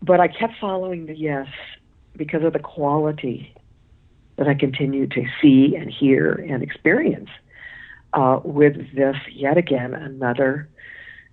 But 0.01 0.21
I 0.21 0.29
kept 0.29 0.55
following 0.61 1.07
the 1.07 1.17
yes 1.17 1.49
because 2.17 2.45
of 2.45 2.53
the 2.53 2.59
quality 2.61 3.55
that 4.37 4.47
I 4.47 4.55
continued 4.55 5.11
to 5.13 5.25
see 5.43 5.75
and 5.77 5.91
hear 5.91 6.33
and 6.33 6.63
experience 6.63 7.31
uh, 8.13 8.41
with 8.45 8.95
this 8.95 9.17
yet 9.31 9.57
again 9.57 9.95
another 9.95 10.69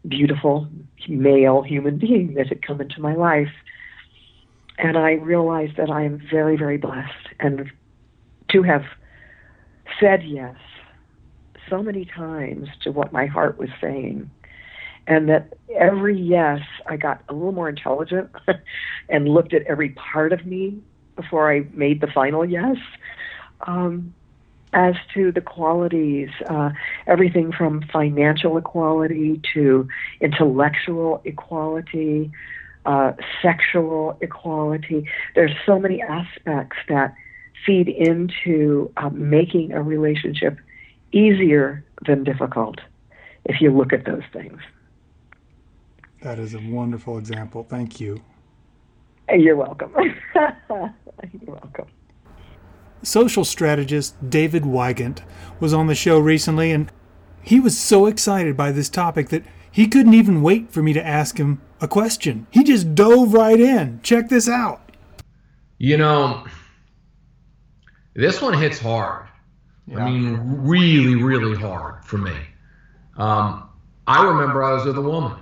beautiful 0.07 0.67
male 1.07 1.61
human 1.61 1.97
being 1.97 2.33
that 2.35 2.47
had 2.47 2.65
come 2.65 2.81
into 2.81 2.99
my 3.01 3.15
life. 3.15 3.51
And 4.77 4.97
I 4.97 5.13
realized 5.13 5.77
that 5.77 5.89
I 5.89 6.03
am 6.03 6.21
very, 6.29 6.57
very 6.57 6.77
blessed 6.77 7.27
and 7.39 7.71
to 8.49 8.63
have 8.63 8.83
said 9.99 10.23
yes 10.23 10.55
so 11.69 11.81
many 11.81 12.05
times 12.05 12.67
to 12.81 12.91
what 12.91 13.11
my 13.11 13.25
heart 13.25 13.57
was 13.57 13.69
saying. 13.81 14.29
And 15.07 15.29
that 15.29 15.53
every 15.75 16.19
yes, 16.19 16.61
I 16.87 16.97
got 16.97 17.21
a 17.29 17.33
little 17.33 17.51
more 17.51 17.69
intelligent 17.69 18.29
and 19.09 19.29
looked 19.29 19.53
at 19.53 19.63
every 19.63 19.89
part 19.89 20.33
of 20.33 20.45
me 20.45 20.79
before 21.15 21.51
I 21.51 21.67
made 21.73 22.01
the 22.01 22.07
final 22.07 22.43
yes. 22.43 22.77
Um, 23.67 24.13
as 24.73 24.95
to 25.13 25.31
the 25.31 25.41
qualities, 25.41 26.29
uh, 26.47 26.71
everything 27.07 27.51
from 27.51 27.81
financial 27.93 28.57
equality 28.57 29.41
to 29.53 29.87
intellectual 30.19 31.21
equality, 31.23 32.31
uh, 32.85 33.13
sexual 33.41 34.17
equality. 34.21 35.07
There's 35.33 35.53
so 35.65 35.79
many 35.79 36.01
aspects 36.01 36.77
that 36.89 37.15
feed 37.65 37.87
into 37.87 38.91
uh, 38.97 39.09
making 39.09 39.71
a 39.71 39.81
relationship 39.81 40.57
easier 41.11 41.83
than 42.05 42.23
difficult 42.23 42.79
if 43.45 43.61
you 43.61 43.71
look 43.71 43.93
at 43.93 44.05
those 44.05 44.23
things. 44.33 44.59
That 46.21 46.39
is 46.39 46.53
a 46.53 46.59
wonderful 46.59 47.17
example. 47.17 47.65
Thank 47.69 47.99
you. 47.99 48.21
You're 49.29 49.55
welcome. 49.55 49.93
You're 50.35 50.93
welcome. 51.45 51.87
Social 53.03 53.45
strategist 53.45 54.29
David 54.29 54.65
Wygant 54.65 55.21
was 55.59 55.73
on 55.73 55.87
the 55.87 55.95
show 55.95 56.19
recently, 56.19 56.71
and 56.71 56.91
he 57.41 57.59
was 57.59 57.77
so 57.77 58.07
excited 58.07 58.57
by 58.57 58.71
this 58.71 58.89
topic 58.89 59.29
that 59.29 59.43
he 59.71 59.87
couldn't 59.87 60.13
even 60.13 60.41
wait 60.41 60.71
for 60.71 60.81
me 60.81 60.93
to 60.93 61.05
ask 61.05 61.37
him 61.37 61.61
a 61.81 61.87
question. 61.87 62.47
He 62.49 62.63
just 62.63 62.95
dove 62.95 63.33
right 63.33 63.59
in. 63.59 63.99
Check 64.01 64.29
this 64.29 64.47
out. 64.49 64.91
You 65.77 65.97
know, 65.97 66.45
this 68.15 68.41
one 68.41 68.53
hits 68.53 68.79
hard. 68.79 69.27
Yeah. 69.87 70.05
I 70.05 70.09
mean, 70.09 70.39
really, 70.41 71.21
really 71.21 71.55
hard 71.55 72.03
for 72.03 72.17
me. 72.17 72.35
Um, 73.17 73.69
I 74.07 74.25
remember 74.25 74.63
I 74.63 74.73
was 74.73 74.85
with 74.85 74.97
a 74.97 75.01
woman. 75.01 75.37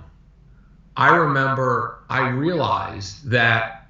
I 0.96 1.14
remember 1.16 2.04
I 2.08 2.28
realized 2.28 3.30
that 3.30 3.88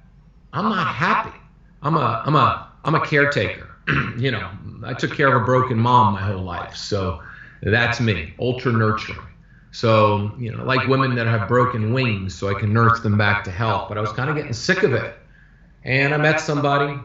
I'm 0.53 0.69
not 0.69 0.87
happy. 0.87 1.37
I'm 1.81 1.97
a 1.97 2.23
I'm 2.25 2.35
a 2.35 2.71
I'm 2.83 2.95
a 2.95 3.05
caretaker. 3.05 3.69
you 4.17 4.31
know, 4.31 4.49
I 4.83 4.93
took 4.93 5.13
care 5.13 5.35
of 5.35 5.41
a 5.41 5.45
broken 5.45 5.77
mom 5.77 6.13
my 6.13 6.21
whole 6.21 6.43
life, 6.43 6.75
so 6.75 7.21
that's 7.61 7.99
me, 7.99 8.33
ultra 8.39 8.71
nurturing. 8.71 9.19
So 9.71 10.31
you 10.39 10.55
know, 10.55 10.63
like 10.63 10.87
women 10.87 11.15
that 11.15 11.27
have 11.27 11.47
broken 11.47 11.93
wings, 11.93 12.33
so 12.33 12.49
I 12.49 12.59
can 12.59 12.73
nurse 12.73 13.01
them 13.01 13.17
back 13.17 13.43
to 13.43 13.51
health. 13.51 13.89
But 13.89 13.97
I 13.97 14.01
was 14.01 14.11
kind 14.13 14.29
of 14.29 14.35
getting 14.35 14.53
sick 14.53 14.83
of 14.83 14.93
it, 14.93 15.15
and 15.83 16.13
I 16.13 16.17
met 16.17 16.39
somebody 16.39 16.97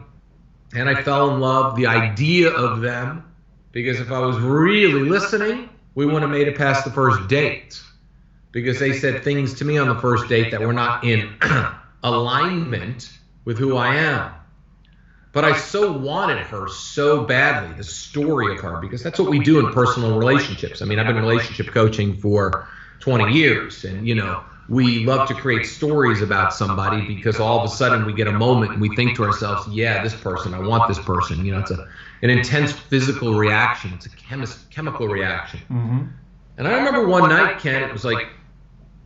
and 0.75 0.89
I 0.89 1.01
fell 1.03 1.33
in 1.33 1.39
love. 1.39 1.75
The 1.75 1.87
idea 1.87 2.49
of 2.51 2.81
them, 2.81 3.23
because 3.71 3.99
if 3.99 4.11
I 4.11 4.19
was 4.19 4.37
really 4.39 5.03
listening, 5.03 5.69
we 5.95 6.05
wouldn't 6.05 6.23
have 6.23 6.31
made 6.31 6.47
it 6.47 6.57
past 6.57 6.85
the 6.85 6.91
first 6.91 7.27
date. 7.27 7.81
Because 8.51 8.79
they 8.79 8.93
said 8.93 9.23
things 9.23 9.53
to 9.55 9.65
me 9.65 9.77
on 9.77 9.87
the 9.87 9.99
first 9.99 10.27
date 10.27 10.51
that 10.51 10.61
were 10.61 10.73
not 10.73 11.03
in 11.05 11.33
alignment 12.03 13.11
with 13.45 13.57
who 13.57 13.77
I 13.77 13.95
am. 13.95 14.31
But 15.33 15.45
I 15.45 15.57
so 15.57 15.97
wanted 15.97 16.39
her 16.47 16.67
so 16.67 17.23
badly, 17.23 17.73
the 17.77 17.85
story 17.85 18.53
of 18.53 18.61
her, 18.61 18.81
because 18.81 19.01
that's 19.01 19.17
what 19.17 19.29
we 19.29 19.39
do 19.39 19.65
in 19.65 19.73
personal 19.73 20.17
relationships. 20.17 20.81
I 20.81 20.85
mean, 20.85 20.99
I've 20.99 21.07
been 21.07 21.15
relationship 21.15 21.67
coaching 21.67 22.17
for 22.17 22.67
20 22.99 23.31
years, 23.31 23.85
and 23.85 24.05
you 24.05 24.15
know, 24.15 24.43
we 24.71 25.05
love 25.05 25.27
to 25.27 25.33
create 25.33 25.65
stories 25.65 26.21
about 26.21 26.53
somebody 26.53 27.05
because 27.05 27.41
all 27.41 27.59
of 27.59 27.65
a 27.65 27.67
sudden 27.67 28.05
we 28.05 28.13
get 28.13 28.27
a 28.27 28.31
moment 28.31 28.71
and 28.71 28.81
we 28.81 28.95
think 28.95 29.17
to 29.17 29.23
ourselves, 29.25 29.67
yeah, 29.67 30.01
this 30.01 30.15
person, 30.15 30.53
I 30.53 30.59
want 30.59 30.87
this 30.87 30.97
person. 30.97 31.45
You 31.45 31.51
know, 31.51 31.59
it's 31.59 31.71
a 31.71 31.89
an 32.21 32.29
intense 32.29 32.71
physical 32.71 33.33
reaction. 33.33 33.91
It's 33.93 34.05
a 34.05 34.09
chemis- 34.11 34.69
chemical 34.69 35.09
reaction. 35.09 35.59
Mm-hmm. 35.69 36.03
And 36.57 36.67
I 36.69 36.71
remember 36.75 37.05
one 37.05 37.27
night, 37.27 37.59
Ken, 37.59 37.83
it 37.83 37.91
was 37.91 38.05
like 38.05 38.29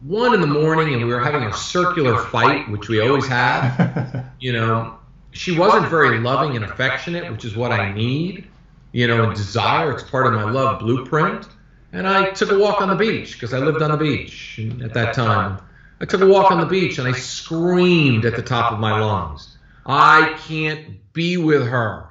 one 0.04 0.36
in 0.36 0.42
the 0.42 0.46
morning, 0.46 0.94
and 0.94 1.04
we 1.04 1.12
were 1.12 1.20
having 1.20 1.42
a 1.42 1.54
circular 1.54 2.20
fight, 2.26 2.70
which 2.70 2.88
we 2.88 3.02
always 3.02 3.28
have. 3.28 4.24
You 4.40 4.54
know, 4.54 5.00
she 5.32 5.58
wasn't 5.58 5.90
very 5.90 6.20
loving 6.20 6.56
and 6.56 6.66
affectionate, 6.66 7.32
which 7.32 7.44
is 7.44 7.56
what 7.56 7.72
I 7.72 7.92
need. 7.92 8.48
You 8.92 9.08
know, 9.08 9.24
and 9.24 9.36
desire. 9.36 9.92
It's 9.94 10.04
part 10.04 10.28
of 10.28 10.34
my 10.34 10.44
love 10.44 10.80
blueprint 10.82 11.48
and 11.96 12.06
I 12.06 12.32
took 12.32 12.52
a 12.52 12.60
walk 12.60 12.82
on 12.82 12.90
the 12.90 12.96
beach 12.96 13.34
because 13.34 13.54
I 13.54 13.60
lived 13.60 13.82
on 13.82 13.90
the 13.90 13.98
beach 13.98 14.60
at 14.84 14.94
that 14.94 15.14
time. 15.14 15.62
I 16.02 16.06
took 16.06 16.20
a 16.20 16.28
walk 16.28 16.52
on 16.52 16.60
the 16.60 16.66
beach 16.66 16.98
and 16.98 17.08
I 17.08 17.14
screamed 17.14 18.26
at 18.26 18.36
the 18.36 18.42
top 18.42 18.74
of 18.74 18.80
my 18.80 19.00
lungs. 19.00 19.58
I 19.86 20.38
can't 20.46 21.14
be 21.14 21.38
with 21.38 21.66
her. 21.66 22.10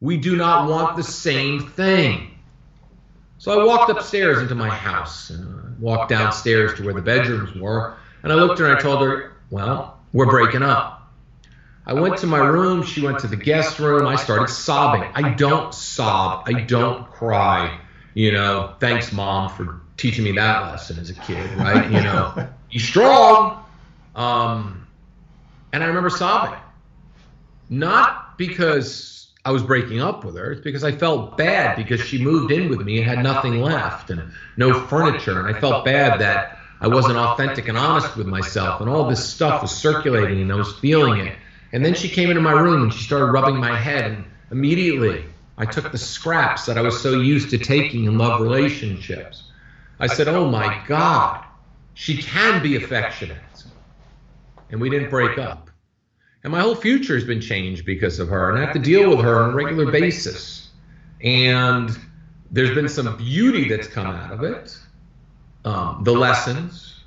We 0.00 0.18
do 0.18 0.36
not 0.36 0.70
want 0.70 0.96
the 0.96 1.02
same 1.02 1.66
thing. 1.66 2.30
So 3.38 3.60
I 3.60 3.64
walked 3.64 3.90
upstairs 3.90 4.38
into 4.38 4.54
my 4.54 4.68
house 4.68 5.30
and 5.30 5.80
walked 5.80 6.10
downstairs 6.10 6.74
to 6.74 6.84
where 6.84 6.94
the 6.94 7.02
bedrooms 7.02 7.52
were. 7.60 7.96
And 8.22 8.32
I 8.32 8.36
looked 8.36 8.60
at 8.60 8.66
her 8.66 8.66
and 8.66 8.78
I 8.78 8.80
told 8.80 9.02
her, 9.02 9.32
Well, 9.50 9.98
we're 10.12 10.26
breaking 10.26 10.62
up. 10.62 11.10
I 11.84 11.94
went 11.94 12.18
to 12.18 12.28
my 12.28 12.38
room. 12.38 12.84
She 12.84 13.00
went 13.00 13.18
to 13.20 13.26
the 13.26 13.36
guest 13.36 13.80
room. 13.80 14.06
I 14.06 14.14
started 14.14 14.48
sobbing. 14.52 15.10
I 15.14 15.34
don't 15.34 15.74
sob. 15.74 16.44
I 16.46 16.52
don't 16.52 17.10
cry. 17.10 17.80
You 18.18 18.32
know, 18.32 18.74
thanks, 18.80 19.12
mom, 19.12 19.48
for 19.48 19.80
teaching 19.96 20.24
me 20.24 20.32
that 20.32 20.62
lesson 20.62 20.98
as 20.98 21.08
a 21.08 21.14
kid, 21.14 21.48
right? 21.52 21.88
You 21.92 22.02
know, 22.02 22.48
you 22.68 22.80
strong. 22.80 23.64
Um, 24.16 24.88
and 25.72 25.84
I 25.84 25.86
remember 25.86 26.10
sobbing. 26.10 26.58
Not 27.70 28.36
because 28.36 29.28
I 29.44 29.52
was 29.52 29.62
breaking 29.62 30.00
up 30.00 30.24
with 30.24 30.34
her, 30.34 30.50
it's 30.50 30.62
because 30.62 30.82
I 30.82 30.90
felt 30.90 31.38
bad 31.38 31.76
because 31.76 32.00
she 32.00 32.20
moved 32.20 32.50
in 32.50 32.68
with 32.68 32.80
me 32.80 32.98
and 32.98 33.06
had 33.06 33.22
nothing 33.22 33.60
left 33.60 34.10
and 34.10 34.32
no 34.56 34.80
furniture. 34.88 35.38
And 35.38 35.56
I 35.56 35.60
felt 35.60 35.84
bad 35.84 36.18
that 36.18 36.58
I 36.80 36.88
wasn't 36.88 37.18
authentic 37.18 37.68
and 37.68 37.78
honest 37.78 38.16
with 38.16 38.26
myself. 38.26 38.80
And 38.80 38.90
all 38.90 39.08
this 39.08 39.24
stuff 39.24 39.62
was 39.62 39.70
circulating 39.70 40.42
and 40.42 40.50
I 40.50 40.56
was 40.56 40.76
feeling 40.80 41.24
it. 41.24 41.36
And 41.72 41.84
then 41.84 41.94
she 41.94 42.08
came 42.08 42.30
into 42.30 42.42
my 42.42 42.50
room 42.50 42.82
and 42.82 42.92
she 42.92 43.04
started 43.04 43.26
rubbing 43.26 43.58
my 43.58 43.78
head. 43.78 44.06
And 44.06 44.24
immediately 44.50 45.24
I 45.58 45.66
took 45.66 45.90
the 45.90 45.98
scraps 45.98 46.66
that 46.66 46.78
I 46.78 46.82
was 46.82 47.00
so 47.02 47.20
used 47.20 47.50
to 47.50 47.58
taking 47.58 48.04
in 48.04 48.16
love 48.16 48.40
relationships. 48.40 49.50
I 49.98 50.06
said, 50.06 50.28
Oh 50.28 50.48
my 50.48 50.82
God, 50.86 51.44
she 51.94 52.16
can 52.22 52.62
be 52.62 52.76
affectionate. 52.76 53.36
And 54.70 54.80
we 54.80 54.88
didn't 54.88 55.10
break 55.10 55.36
up. 55.36 55.70
And 56.44 56.52
my 56.52 56.60
whole 56.60 56.76
future 56.76 57.14
has 57.14 57.24
been 57.24 57.40
changed 57.40 57.84
because 57.84 58.20
of 58.20 58.28
her. 58.28 58.50
And 58.50 58.58
I 58.58 58.64
have 58.64 58.74
to 58.74 58.78
deal 58.78 59.10
with 59.10 59.20
her 59.20 59.42
on 59.42 59.50
a 59.50 59.54
regular 59.54 59.90
basis. 59.90 60.70
And 61.22 61.90
there's 62.52 62.74
been 62.74 62.88
some 62.88 63.16
beauty 63.16 63.68
that's 63.68 63.88
come 63.88 64.06
out 64.06 64.30
of 64.30 64.44
it. 64.44 64.78
Um, 65.64 66.04
the 66.04 66.12
lessons, 66.12 67.00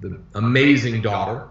the 0.00 0.20
amazing 0.34 1.00
daughter, 1.00 1.48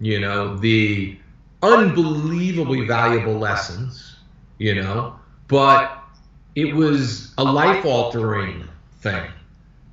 you 0.00 0.20
know, 0.20 0.56
the 0.56 1.18
unbelievably 1.62 2.86
valuable 2.86 3.34
lessons, 3.34 4.16
you 4.58 4.76
know, 4.76 5.17
but 5.48 5.98
it 6.54 6.74
was 6.74 7.34
a 7.38 7.44
life 7.44 7.84
altering 7.84 8.68
thing. 9.00 9.30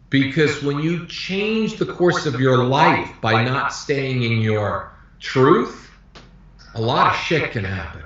Because 0.10 0.62
when 0.64 0.80
you 0.80 1.06
change 1.08 1.78
the 1.78 1.86
course 1.86 2.26
of 2.26 2.40
your 2.40 2.64
life 2.64 3.10
by 3.22 3.44
not 3.44 3.74
staying 3.74 4.24
in 4.24 4.40
your 4.40 4.92
truth, 5.20 5.90
a 6.76 6.82
lot 6.82 7.08
of 7.08 7.20
shit 7.20 7.52
can 7.52 7.64
happen. 7.64 8.04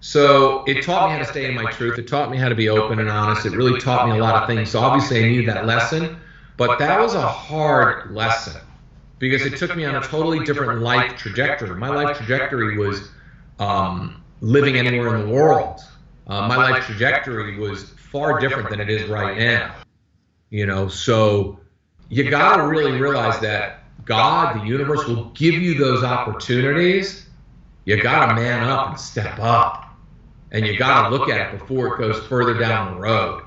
So 0.00 0.62
it 0.66 0.84
taught 0.84 1.08
me 1.08 1.14
how 1.14 1.18
to 1.18 1.24
stay 1.24 1.46
in 1.46 1.54
my 1.54 1.70
truth. 1.70 1.98
It 1.98 2.06
taught 2.06 2.30
me 2.30 2.36
how 2.36 2.48
to 2.48 2.54
be 2.54 2.68
open 2.68 3.00
and 3.00 3.10
honest. 3.10 3.44
It 3.44 3.52
really 3.52 3.80
taught 3.80 4.08
me 4.08 4.16
a 4.18 4.22
lot 4.22 4.40
of 4.40 4.48
things. 4.48 4.70
So 4.70 4.78
obviously 4.78 5.24
I 5.24 5.28
needed 5.28 5.48
that 5.48 5.66
lesson, 5.66 6.16
but 6.56 6.78
that 6.78 7.00
was 7.00 7.14
a 7.14 7.26
hard 7.26 8.12
lesson 8.12 8.60
because 9.18 9.42
it 9.42 9.56
took 9.56 9.74
me 9.76 9.84
on 9.84 9.96
a 9.96 10.00
totally 10.02 10.44
different 10.44 10.80
life 10.80 11.16
trajectory. 11.16 11.74
My 11.74 11.88
life 11.88 12.16
trajectory 12.16 12.78
was 12.78 13.08
um, 13.58 14.22
living 14.40 14.76
anywhere 14.76 15.16
in 15.16 15.26
the 15.26 15.32
world. 15.32 15.80
Uh, 16.26 16.48
my 16.48 16.56
life 16.56 16.84
trajectory 16.84 17.58
was 17.58 17.90
far 17.90 18.40
different 18.40 18.70
than 18.70 18.80
it 18.80 18.90
is 18.90 19.08
right 19.08 19.38
now. 19.38 19.74
You 20.50 20.66
know, 20.66 20.88
so 20.88 21.60
you 22.08 22.28
got 22.30 22.56
to 22.56 22.66
really 22.66 22.98
realize 23.00 23.38
that 23.40 23.84
God, 24.04 24.60
the 24.60 24.66
universe, 24.66 25.06
will 25.06 25.26
give 25.30 25.54
you 25.54 25.74
those 25.74 26.04
opportunities. 26.04 27.26
You 27.84 28.00
got 28.02 28.26
to 28.26 28.34
man 28.34 28.68
up 28.68 28.90
and 28.90 29.00
step 29.00 29.38
up. 29.38 29.84
And 30.52 30.66
you 30.66 30.78
got 30.78 31.08
to 31.08 31.16
look 31.16 31.28
at 31.28 31.40
it 31.40 31.58
before 31.58 31.94
it 31.94 31.98
goes 31.98 32.24
further 32.26 32.54
down 32.54 32.94
the 32.94 33.00
road. 33.00 33.44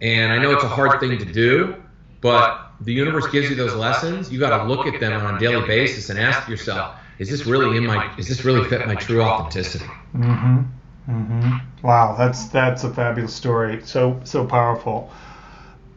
And 0.00 0.32
I 0.32 0.38
know 0.38 0.52
it's 0.52 0.64
a 0.64 0.68
hard 0.68 1.00
thing 1.00 1.18
to 1.18 1.24
do, 1.24 1.82
but 2.20 2.72
the 2.80 2.92
universe 2.92 3.26
gives 3.28 3.48
you 3.48 3.56
those 3.56 3.74
lessons, 3.74 4.30
you 4.30 4.38
got 4.38 4.58
to 4.58 4.64
look 4.64 4.86
at 4.86 5.00
them 5.00 5.12
on 5.12 5.36
a 5.36 5.38
daily 5.38 5.66
basis 5.66 6.10
and 6.10 6.18
ask 6.18 6.48
yourself, 6.48 6.96
is 7.18 7.30
this 7.30 7.46
really 7.46 7.76
in 7.76 7.86
my, 7.86 8.14
is 8.16 8.28
this 8.28 8.44
really 8.44 8.68
fit 8.68 8.86
my 8.86 8.94
true 8.94 9.22
authenticity? 9.22 9.84
Mm-hmm. 10.14 10.62
Mm-hmm. 11.08 11.86
Wow, 11.86 12.14
that's 12.16 12.46
that's 12.48 12.84
a 12.84 12.92
fabulous 12.92 13.34
story. 13.34 13.82
So 13.84 14.20
so 14.24 14.46
powerful. 14.46 15.10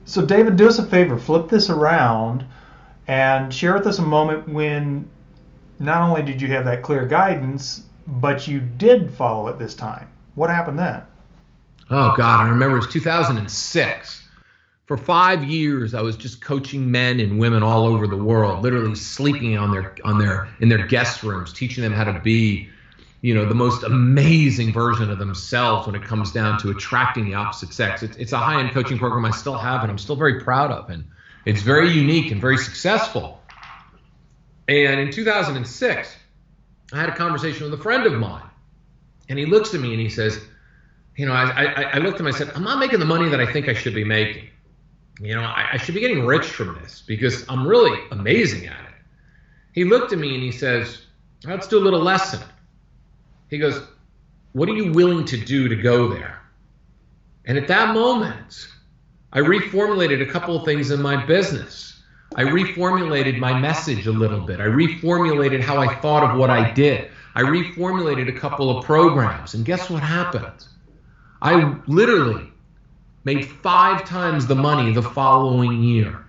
So 0.05 0.25
David, 0.25 0.55
do 0.55 0.67
us 0.67 0.79
a 0.79 0.85
favor, 0.85 1.17
flip 1.17 1.49
this 1.49 1.69
around, 1.69 2.45
and 3.07 3.53
share 3.53 3.73
with 3.73 3.87
us 3.87 3.99
a 3.99 4.03
moment 4.03 4.47
when 4.47 5.09
not 5.79 6.01
only 6.01 6.21
did 6.21 6.41
you 6.41 6.47
have 6.49 6.65
that 6.65 6.81
clear 6.81 7.05
guidance, 7.05 7.83
but 8.07 8.47
you 8.47 8.59
did 8.59 9.11
follow 9.11 9.47
it 9.47 9.59
this 9.59 9.75
time. 9.75 10.07
What 10.35 10.49
happened 10.49 10.79
then? 10.79 11.01
Oh 11.89 12.13
God, 12.17 12.45
I 12.45 12.49
remember 12.49 12.77
it 12.77 12.85
was 12.85 12.93
2006 12.93 14.23
for 14.85 14.97
five 14.97 15.43
years 15.43 15.93
i 15.93 16.01
was 16.01 16.15
just 16.15 16.41
coaching 16.41 16.89
men 16.89 17.19
and 17.19 17.39
women 17.39 17.63
all 17.63 17.85
over 17.85 18.07
the 18.07 18.15
world 18.15 18.61
literally 18.61 18.95
sleeping 18.95 19.57
on 19.57 19.71
their 19.71 19.95
on 20.03 20.19
their 20.19 20.47
in 20.59 20.69
their 20.69 20.85
guest 20.85 21.23
rooms 21.23 21.51
teaching 21.51 21.83
them 21.83 21.91
how 21.91 22.03
to 22.03 22.19
be 22.19 22.69
you 23.25 23.33
know 23.33 23.45
the 23.45 23.55
most 23.55 23.83
amazing 23.83 24.71
version 24.71 25.09
of 25.09 25.17
themselves 25.17 25.87
when 25.87 25.95
it 25.95 26.03
comes 26.03 26.31
down 26.31 26.59
to 26.59 26.69
attracting 26.69 27.25
the 27.25 27.33
opposite 27.33 27.73
sex 27.73 28.03
it's, 28.03 28.15
it's 28.17 28.31
a 28.33 28.37
high-end 28.37 28.71
coaching 28.71 28.99
program 28.99 29.25
i 29.25 29.31
still 29.31 29.57
have 29.57 29.81
and 29.81 29.89
i'm 29.91 29.97
still 29.97 30.15
very 30.15 30.41
proud 30.41 30.71
of 30.71 30.89
and 30.89 31.03
it's 31.45 31.61
very 31.61 31.89
unique 31.89 32.31
and 32.31 32.39
very 32.39 32.57
successful 32.57 33.41
and 34.67 34.99
in 34.99 35.11
2006 35.11 36.15
i 36.93 36.99
had 36.99 37.09
a 37.09 37.15
conversation 37.15 37.63
with 37.63 37.79
a 37.79 37.81
friend 37.81 38.05
of 38.05 38.13
mine 38.13 38.49
and 39.29 39.39
he 39.39 39.45
looks 39.45 39.73
at 39.73 39.81
me 39.81 39.91
and 39.91 39.99
he 39.99 40.09
says 40.09 40.39
you 41.15 41.25
know 41.25 41.33
i, 41.33 41.45
I, 41.45 41.81
I 41.93 41.97
looked 41.97 42.15
at 42.15 42.21
him 42.21 42.27
i 42.27 42.31
said 42.31 42.51
i'm 42.53 42.63
not 42.63 42.77
making 42.77 42.99
the 42.99 43.05
money 43.05 43.27
that 43.29 43.41
i 43.41 43.51
think 43.51 43.67
i 43.67 43.73
should 43.73 43.95
be 43.95 44.03
making 44.03 44.49
you 45.21 45.33
know, 45.33 45.41
I, 45.41 45.69
I, 45.73 45.77
should 45.77 45.95
be 45.95 46.01
getting 46.01 46.25
rich 46.25 46.45
from 46.45 46.77
this 46.81 47.01
because 47.05 47.45
I'm 47.47 47.65
really 47.67 47.97
amazing 48.11 48.67
at 48.67 48.79
it. 48.79 48.95
He 49.73 49.85
looked 49.85 50.11
at 50.11 50.19
me 50.19 50.33
and 50.33 50.43
he 50.43 50.51
says, 50.51 51.03
let's 51.45 51.67
do 51.67 51.77
a 51.77 51.83
little 51.83 52.01
lesson. 52.01 52.41
He 53.49 53.57
goes, 53.57 53.81
what 54.53 54.69
are 54.69 54.73
you 54.73 54.91
willing 54.91 55.25
to 55.25 55.37
do 55.37 55.67
to 55.67 55.75
go 55.75 56.07
there? 56.07 56.41
And 57.45 57.57
at 57.57 57.67
that 57.67 57.93
moment, 57.93 58.67
I 59.33 59.39
reformulated 59.39 60.21
a 60.21 60.31
couple 60.31 60.55
of 60.55 60.65
things 60.65 60.91
in 60.91 61.01
my 61.01 61.25
business. 61.25 62.01
I 62.35 62.43
reformulated 62.43 63.37
my 63.37 63.57
message 63.59 64.07
a 64.07 64.11
little 64.11 64.41
bit. 64.41 64.59
I 64.59 64.65
reformulated 64.65 65.61
how 65.61 65.77
I 65.77 65.93
thought 65.95 66.23
of 66.29 66.37
what 66.37 66.49
I 66.49 66.71
did. 66.71 67.11
I 67.35 67.41
reformulated 67.41 68.29
a 68.29 68.39
couple 68.39 68.77
of 68.77 68.85
programs. 68.85 69.53
And 69.53 69.65
guess 69.65 69.89
what 69.89 70.01
happened? 70.01 70.67
I 71.41 71.75
literally 71.87 72.51
made 73.25 73.45
five 73.45 74.05
times 74.05 74.47
the 74.47 74.55
money 74.55 74.93
the 74.93 75.01
following 75.01 75.83
year. 75.83 76.24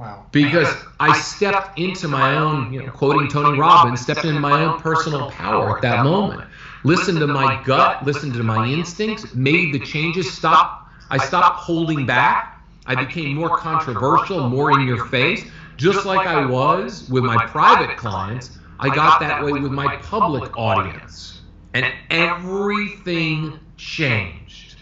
Wow. 0.00 0.24
Because 0.32 0.74
I 0.98 1.18
stepped 1.20 1.78
into 1.78 2.08
my 2.08 2.34
own, 2.34 2.72
you 2.72 2.86
know, 2.86 2.90
quoting 2.90 3.28
Tony 3.28 3.58
Robbins, 3.58 4.00
stepped 4.00 4.24
into 4.24 4.40
my 4.40 4.64
own 4.64 4.80
personal 4.80 5.30
power 5.30 5.76
at 5.76 5.82
that 5.82 6.04
moment. 6.04 6.48
Listened 6.84 7.18
to 7.18 7.26
my 7.26 7.62
gut, 7.64 8.06
listened 8.06 8.32
to 8.32 8.42
my 8.42 8.66
instincts, 8.66 9.34
made 9.34 9.74
the 9.74 9.78
changes, 9.78 10.32
stop 10.32 10.88
I 11.10 11.18
stopped 11.18 11.58
holding 11.58 12.06
back. 12.06 12.62
I 12.86 12.94
became 12.94 13.36
more 13.36 13.58
controversial, 13.58 14.48
more 14.48 14.80
in 14.80 14.86
your 14.86 15.04
face, 15.06 15.44
just 15.76 16.06
like 16.06 16.26
I 16.26 16.46
was 16.46 17.06
with 17.10 17.24
my 17.24 17.44
private 17.46 17.98
clients. 17.98 18.58
I 18.78 18.94
got 18.94 19.20
that 19.20 19.44
way 19.44 19.52
with 19.52 19.72
my 19.72 19.96
public 19.96 20.56
audience. 20.56 21.42
And 21.74 21.92
everything 22.08 23.60
changed. 23.76 24.76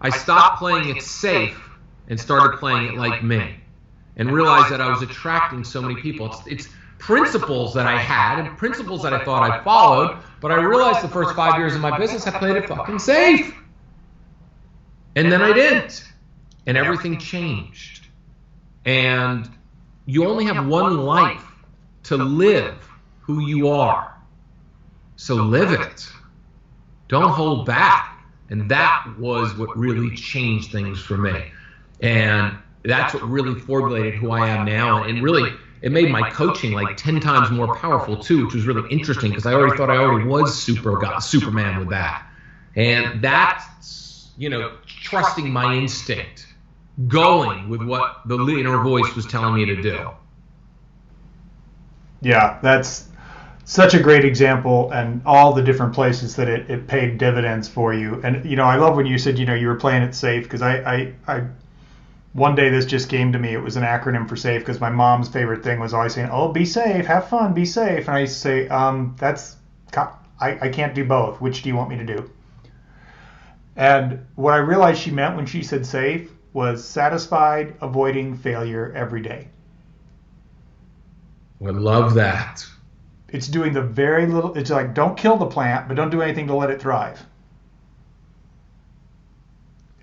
I 0.00 0.10
stopped 0.10 0.58
playing 0.58 0.96
it 0.96 1.02
safe 1.02 1.60
and 2.08 2.18
started 2.18 2.58
playing 2.58 2.88
it 2.88 2.96
like 2.96 3.22
me 3.22 3.60
and 4.16 4.32
realized 4.32 4.72
that 4.72 4.80
I 4.80 4.88
was 4.88 5.02
attracting 5.02 5.64
so 5.64 5.82
many 5.82 6.00
people. 6.00 6.26
It's, 6.26 6.46
it's 6.46 6.68
principles 6.98 7.74
that 7.74 7.86
I 7.86 7.98
had 7.98 8.38
and 8.38 8.56
principles 8.56 9.02
that 9.02 9.12
I 9.12 9.24
thought 9.24 9.48
I 9.48 9.62
followed, 9.62 10.18
but 10.40 10.50
I 10.50 10.56
realized 10.56 11.02
the 11.02 11.08
first 11.08 11.34
five 11.34 11.58
years 11.58 11.74
of 11.74 11.80
my 11.80 11.98
business 11.98 12.26
I 12.26 12.38
played 12.38 12.56
it 12.56 12.68
fucking 12.68 12.98
safe. 12.98 13.54
And 15.14 15.30
then 15.30 15.42
I 15.42 15.52
didn't. 15.52 16.04
And 16.66 16.76
everything 16.76 17.18
changed. 17.18 18.06
And 18.84 19.48
you 20.04 20.26
only 20.26 20.44
have 20.44 20.66
one 20.66 20.98
life 20.98 21.44
to 22.04 22.16
live 22.16 22.88
who 23.20 23.40
you 23.40 23.68
are. 23.68 24.14
So 25.16 25.34
live 25.34 25.72
it. 25.72 26.06
Don't 27.08 27.30
hold 27.30 27.66
back. 27.66 28.24
And 28.50 28.70
that 28.70 29.06
was 29.18 29.54
what 29.56 29.76
really 29.76 30.14
changed 30.14 30.70
things 30.70 31.00
for 31.00 31.16
me. 31.16 31.50
And 32.00 32.56
that's 32.86 33.14
what 33.14 33.22
really 33.28 33.58
formulated 33.58 34.14
who 34.14 34.30
I 34.30 34.48
am 34.48 34.64
now. 34.64 35.04
And 35.04 35.22
really, 35.22 35.50
it 35.82 35.92
made 35.92 36.10
my 36.10 36.30
coaching 36.30 36.72
like 36.72 36.96
10 36.96 37.20
times 37.20 37.50
more 37.50 37.76
powerful 37.76 38.16
too, 38.16 38.46
which 38.46 38.54
was 38.54 38.66
really 38.66 38.88
interesting 38.90 39.30
because 39.30 39.46
I 39.46 39.52
already 39.52 39.76
thought 39.76 39.90
I 39.90 39.96
already 39.96 40.26
was 40.26 40.60
super 40.60 40.96
got 40.98 41.20
Superman 41.20 41.78
with 41.78 41.90
that. 41.90 42.26
And 42.74 43.22
that's, 43.22 44.30
you 44.36 44.50
know, 44.50 44.76
trusting 44.86 45.50
my 45.50 45.74
instinct, 45.74 46.46
going 47.08 47.68
with 47.68 47.82
what 47.82 48.22
the 48.26 48.38
inner 48.38 48.82
voice 48.82 49.14
was 49.14 49.26
telling 49.26 49.54
me 49.54 49.64
to 49.66 49.80
do. 49.80 50.10
Yeah, 52.20 52.58
that's 52.62 53.08
such 53.64 53.94
a 53.94 53.98
great 53.98 54.24
example 54.24 54.90
and 54.92 55.20
all 55.26 55.52
the 55.52 55.62
different 55.62 55.92
places 55.92 56.36
that 56.36 56.48
it, 56.48 56.70
it 56.70 56.86
paid 56.86 57.18
dividends 57.18 57.68
for 57.68 57.92
you. 57.92 58.20
And, 58.22 58.44
you 58.48 58.56
know, 58.56 58.64
I 58.64 58.76
love 58.76 58.96
when 58.96 59.06
you 59.06 59.18
said, 59.18 59.38
you 59.38 59.44
know, 59.44 59.54
you 59.54 59.66
were 59.66 59.74
playing 59.74 60.02
it 60.02 60.14
safe 60.14 60.44
because 60.44 60.62
I, 60.62 60.76
I, 60.78 61.14
I, 61.26 61.46
one 62.36 62.54
day 62.54 62.68
this 62.68 62.84
just 62.84 63.08
came 63.08 63.32
to 63.32 63.38
me. 63.38 63.54
It 63.54 63.62
was 63.62 63.76
an 63.76 63.82
acronym 63.82 64.28
for 64.28 64.36
safe 64.36 64.60
because 64.60 64.78
my 64.78 64.90
mom's 64.90 65.28
favorite 65.28 65.64
thing 65.64 65.80
was 65.80 65.94
always 65.94 66.14
saying, 66.14 66.28
oh, 66.30 66.52
be 66.52 66.66
safe, 66.66 67.06
have 67.06 67.28
fun, 67.28 67.54
be 67.54 67.64
safe. 67.64 68.08
And 68.08 68.16
I 68.16 68.20
used 68.20 68.34
to 68.34 68.40
say, 68.40 68.68
um, 68.68 69.16
that's 69.18 69.56
I, 70.38 70.58
I 70.60 70.68
can't 70.68 70.94
do 70.94 71.04
both. 71.04 71.40
Which 71.40 71.62
do 71.62 71.70
you 71.70 71.76
want 71.76 71.88
me 71.88 71.96
to 71.96 72.04
do? 72.04 72.30
And 73.74 74.26
what 74.34 74.52
I 74.52 74.58
realized 74.58 75.00
she 75.00 75.10
meant 75.10 75.36
when 75.36 75.46
she 75.46 75.62
said 75.62 75.86
safe 75.86 76.30
was 76.52 76.84
satisfied, 76.84 77.74
avoiding 77.80 78.36
failure 78.36 78.92
every 78.94 79.22
day. 79.22 79.48
I 81.64 81.70
love 81.70 82.14
that. 82.14 82.66
It's 83.28 83.48
doing 83.48 83.72
the 83.72 83.82
very 83.82 84.26
little, 84.26 84.54
it's 84.56 84.70
like 84.70 84.94
don't 84.94 85.16
kill 85.16 85.36
the 85.36 85.46
plant, 85.46 85.88
but 85.88 85.96
don't 85.96 86.10
do 86.10 86.20
anything 86.20 86.46
to 86.48 86.54
let 86.54 86.70
it 86.70 86.80
thrive. 86.80 87.24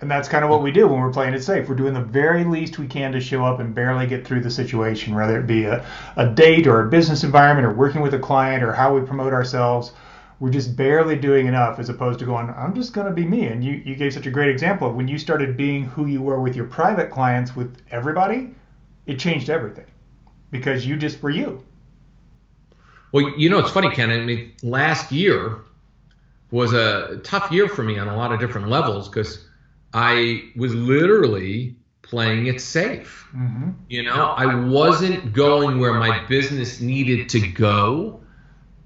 And 0.04 0.12
that's 0.12 0.28
kind 0.28 0.44
of 0.44 0.50
what 0.50 0.62
we 0.62 0.70
do 0.70 0.86
when 0.86 1.00
we're 1.00 1.14
playing 1.14 1.34
it 1.34 1.44
safe. 1.44 1.70
We're 1.70 1.76
doing 1.76 1.94
the 1.94 2.02
very 2.02 2.44
least 2.44 2.78
we 2.78 2.88
can 2.88 3.14
to 3.14 3.22
show 3.22 3.46
up 3.46 3.62
and 3.62 3.74
barely 3.74 4.06
get 4.06 4.28
through 4.28 4.42
the 4.42 4.52
situation, 4.52 5.16
whether 5.16 5.40
it 5.40 5.48
be 5.48 5.64
a, 5.64 5.86
a 6.18 6.28
date 6.28 6.68
or 6.68 6.82
a 6.82 6.90
business 6.90 7.24
environment 7.24 7.66
or 7.66 7.74
working 7.74 8.02
with 8.02 8.14
a 8.14 8.20
client 8.20 8.64
or 8.66 8.74
how 8.74 8.94
we 8.94 9.00
promote 9.08 9.32
ourselves. 9.32 9.94
We're 10.42 10.50
just 10.50 10.76
barely 10.76 11.16
doing 11.16 11.48
enough 11.48 11.80
as 11.80 11.88
opposed 11.88 12.20
to 12.20 12.26
going, 12.26 12.50
I'm 12.50 12.76
just 12.76 12.92
going 12.92 13.08
to 13.08 13.14
be 13.14 13.26
me. 13.26 13.46
And 13.46 13.64
you, 13.64 13.82
you 13.86 13.96
gave 13.96 14.14
such 14.14 14.26
a 14.26 14.30
great 14.30 14.50
example 14.50 14.90
of 14.90 14.96
when 14.96 15.08
you 15.08 15.18
started 15.18 15.56
being 15.56 15.86
who 15.86 16.06
you 16.06 16.22
were 16.22 16.42
with 16.42 16.58
your 16.58 16.66
private 16.66 17.10
clients, 17.10 17.56
with 17.56 17.78
everybody, 17.90 18.54
it 19.06 19.20
changed 19.20 19.50
everything 19.50 19.88
because 20.52 20.86
you 20.86 20.98
just 20.98 21.24
were 21.24 21.30
you. 21.30 21.64
Well, 23.14 23.30
you 23.38 23.50
know, 23.50 23.60
it's 23.60 23.72
funny, 23.72 23.90
Ken. 23.90 24.12
I 24.12 24.20
mean, 24.20 24.52
last 24.64 25.14
year 25.14 25.60
was 26.52 26.74
a 26.74 27.22
tough 27.24 27.54
year 27.54 27.70
for 27.70 27.84
me 27.84 27.98
on 27.98 28.10
a 28.10 28.18
lot 28.18 28.34
of 28.34 28.42
different 28.42 28.68
levels 28.68 29.08
because 29.08 29.46
I 29.94 30.52
was 30.56 30.74
literally 30.74 31.76
playing 32.02 32.48
it 32.48 32.62
safe. 32.62 33.28
Mm-hmm. 33.36 33.72
You 33.90 34.04
know, 34.04 34.34
I 34.38 34.54
wasn't 34.56 35.34
going 35.34 35.80
where 35.80 35.94
my 35.94 36.26
business 36.28 36.80
needed 36.80 37.30
to 37.30 37.40
go. 37.40 38.22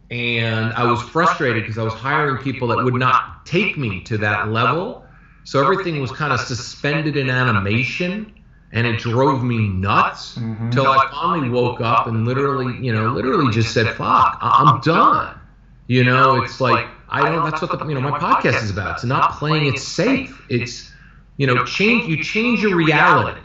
And 0.10 0.74
I 0.74 0.90
was 0.90 1.02
frustrated 1.02 1.64
because 1.64 1.78
I 1.78 1.84
was 1.84 1.94
hiring 1.94 2.42
people 2.42 2.70
that 2.70 2.78
would 2.84 2.94
not 2.94 3.46
take 3.46 3.78
me 3.78 4.02
to 4.04 4.18
that 4.20 4.50
level. 4.50 5.06
So 5.44 5.62
everything 5.62 6.00
was 6.00 6.12
kind 6.12 6.32
of 6.32 6.40
suspended 6.40 7.18
in 7.18 7.30
animation 7.30 8.34
and 8.72 8.86
it 8.88 9.00
drove 9.00 9.44
me 9.44 9.68
nuts 9.70 10.38
mm-hmm. 10.38 10.70
till 10.70 10.88
I 10.88 11.10
finally 11.12 11.50
woke 11.50 11.82
up 11.82 12.08
and 12.08 12.26
literally, 12.26 12.78
you 12.86 12.94
know, 12.94 13.12
literally 13.12 13.52
just 13.54 13.74
said, 13.74 13.88
fuck, 13.96 14.38
I'm 14.42 14.80
done. 14.82 15.38
You 15.88 16.04
know, 16.04 16.42
it's 16.42 16.60
like, 16.60 16.86
I 17.10 17.30
don't, 17.30 17.50
that's 17.50 17.62
what 17.62 17.78
the, 17.78 17.86
you 17.86 17.96
know, 17.96 18.02
my 18.02 18.20
podcast 18.20 18.64
is 18.64 18.70
about. 18.70 18.96
It's 18.96 19.06
not 19.06 19.34
playing 19.34 19.74
it 19.74 19.80
safe. 19.80 20.46
It's, 20.50 20.92
you 21.38 21.48
know, 21.48 21.64
change 21.66 22.08
you 22.08 22.24
change 22.24 22.62
your 22.62 22.76
reality 22.76 23.42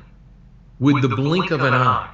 with 0.79 1.03
the 1.03 1.09
blink 1.09 1.51
of 1.51 1.63
an 1.63 1.75
eye. 1.75 2.13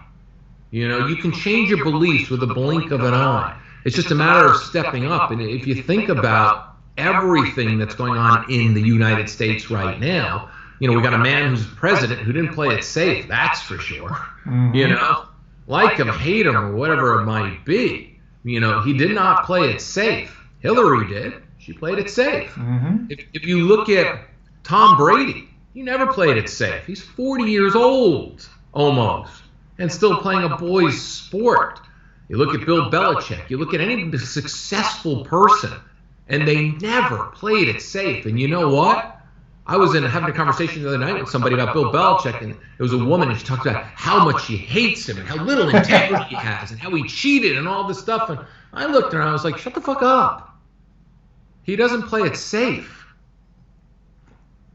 You 0.70 0.86
know, 0.88 1.06
you 1.06 1.16
can 1.16 1.32
change 1.32 1.70
your 1.70 1.82
beliefs 1.82 2.28
with 2.28 2.40
the 2.40 2.46
blink 2.46 2.90
of 2.90 3.02
an 3.02 3.14
eye. 3.14 3.58
It's 3.84 3.96
just 3.96 4.10
a 4.10 4.14
matter 4.14 4.46
of 4.46 4.56
stepping 4.56 5.10
up. 5.10 5.30
And 5.30 5.40
if 5.40 5.66
you 5.66 5.82
think 5.82 6.10
about 6.10 6.76
everything 6.98 7.78
that's 7.78 7.94
going 7.94 8.18
on 8.18 8.50
in 8.50 8.74
the 8.74 8.82
United 8.82 9.30
States 9.30 9.70
right 9.70 9.98
now, 9.98 10.50
you 10.80 10.88
know, 10.88 10.94
we 10.94 11.02
got 11.02 11.14
a 11.14 11.18
man 11.18 11.50
who's 11.50 11.66
president 11.66 12.20
who 12.20 12.32
didn't 12.32 12.52
play 12.52 12.68
it 12.74 12.84
safe, 12.84 13.26
that's 13.28 13.62
for 13.62 13.78
sure. 13.78 14.10
Mm-hmm. 14.10 14.74
You 14.74 14.88
know, 14.88 15.26
like 15.66 15.96
him, 15.96 16.08
hate 16.08 16.46
him, 16.46 16.56
or 16.56 16.74
whatever 16.74 17.20
it 17.20 17.24
might 17.24 17.64
be. 17.64 18.20
You 18.44 18.60
know, 18.60 18.82
he 18.82 18.96
did 18.96 19.12
not 19.12 19.44
play 19.44 19.70
it 19.70 19.80
safe. 19.80 20.36
Hillary 20.60 21.08
did. 21.08 21.34
She 21.58 21.72
played 21.72 21.98
it 21.98 22.10
safe. 22.10 22.50
Mm-hmm. 22.50 23.06
If, 23.10 23.26
if 23.32 23.44
you 23.44 23.66
look 23.66 23.88
at 23.88 24.20
Tom 24.64 24.96
Brady, 24.96 25.47
he 25.78 25.84
never 25.84 26.12
played 26.12 26.36
it 26.36 26.48
safe. 26.48 26.84
He's 26.86 27.00
40 27.00 27.44
years 27.44 27.76
old 27.76 28.48
almost 28.72 29.44
and 29.78 29.92
still 29.92 30.16
playing 30.16 30.42
a 30.42 30.56
boy's 30.56 31.00
sport. 31.00 31.78
You 32.28 32.36
look 32.36 32.52
at 32.52 32.66
Bill 32.66 32.90
Belichick, 32.90 33.48
you 33.48 33.58
look 33.58 33.74
at 33.74 33.80
any 33.80 34.10
successful 34.18 35.24
person, 35.24 35.72
and 36.26 36.48
they 36.48 36.72
never 36.72 37.26
played 37.26 37.68
it 37.68 37.80
safe. 37.80 38.26
And 38.26 38.40
you 38.40 38.48
know 38.48 38.74
what? 38.74 39.20
I 39.68 39.76
was 39.76 39.94
in 39.94 40.02
having 40.02 40.28
a 40.28 40.32
conversation 40.32 40.82
the 40.82 40.88
other 40.88 40.98
night 40.98 41.20
with 41.20 41.30
somebody 41.30 41.54
about 41.54 41.72
Bill 41.72 41.92
Belichick, 41.92 42.42
and 42.42 42.54
it 42.54 42.82
was 42.82 42.92
a 42.92 42.98
woman, 42.98 43.30
and 43.30 43.38
she 43.38 43.46
talked 43.46 43.64
about 43.64 43.84
how 43.84 44.24
much 44.24 44.46
she 44.46 44.56
hates 44.56 45.08
him 45.08 45.18
and 45.18 45.28
how 45.28 45.36
little 45.44 45.68
integrity 45.68 46.24
he 46.24 46.34
has 46.34 46.72
and 46.72 46.80
how 46.80 46.92
he 46.92 47.06
cheated 47.06 47.56
and 47.56 47.68
all 47.68 47.86
this 47.86 48.00
stuff. 48.00 48.30
And 48.30 48.40
I 48.72 48.86
looked 48.86 49.08
at 49.08 49.12
her 49.12 49.20
and 49.20 49.30
I 49.30 49.32
was 49.32 49.44
like, 49.44 49.58
shut 49.58 49.74
the 49.74 49.80
fuck 49.80 50.02
up. 50.02 50.58
He 51.62 51.76
doesn't 51.76 52.02
play 52.02 52.22
it 52.22 52.36
safe. 52.36 53.06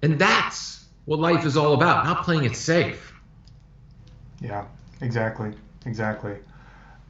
And 0.01 0.17
that's 0.17 0.82
what 1.05 1.19
life 1.19 1.45
is 1.45 1.57
all 1.57 1.73
about, 1.73 2.05
not 2.05 2.23
playing 2.23 2.45
it 2.45 2.55
safe. 2.55 3.13
Yeah, 4.41 4.65
exactly. 5.01 5.53
Exactly. 5.85 6.35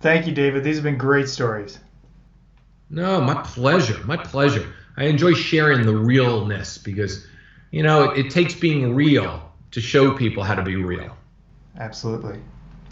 Thank 0.02 0.28
you, 0.28 0.34
David. 0.34 0.64
These 0.64 0.76
have 0.78 0.84
been 0.84 0.98
great 0.98 1.30
stories. 1.30 1.80
No, 2.90 3.22
my 3.22 3.42
pleasure. 3.42 4.04
My 4.06 4.18
pleasure. 4.18 4.74
I 4.98 5.06
enjoy 5.06 5.34
sharing 5.34 5.86
the 5.86 5.96
realness 5.96 6.78
because, 6.78 7.26
you 7.72 7.84
know, 7.84 8.12
it, 8.12 8.26
it 8.26 8.32
takes 8.32 8.54
being 8.54 8.96
real 8.96 9.52
to 9.72 9.82
show 9.82 10.16
people 10.16 10.44
how 10.44 10.56
to 10.56 10.62
be 10.62 10.76
real. 10.76 11.16
Absolutely. 11.80 12.40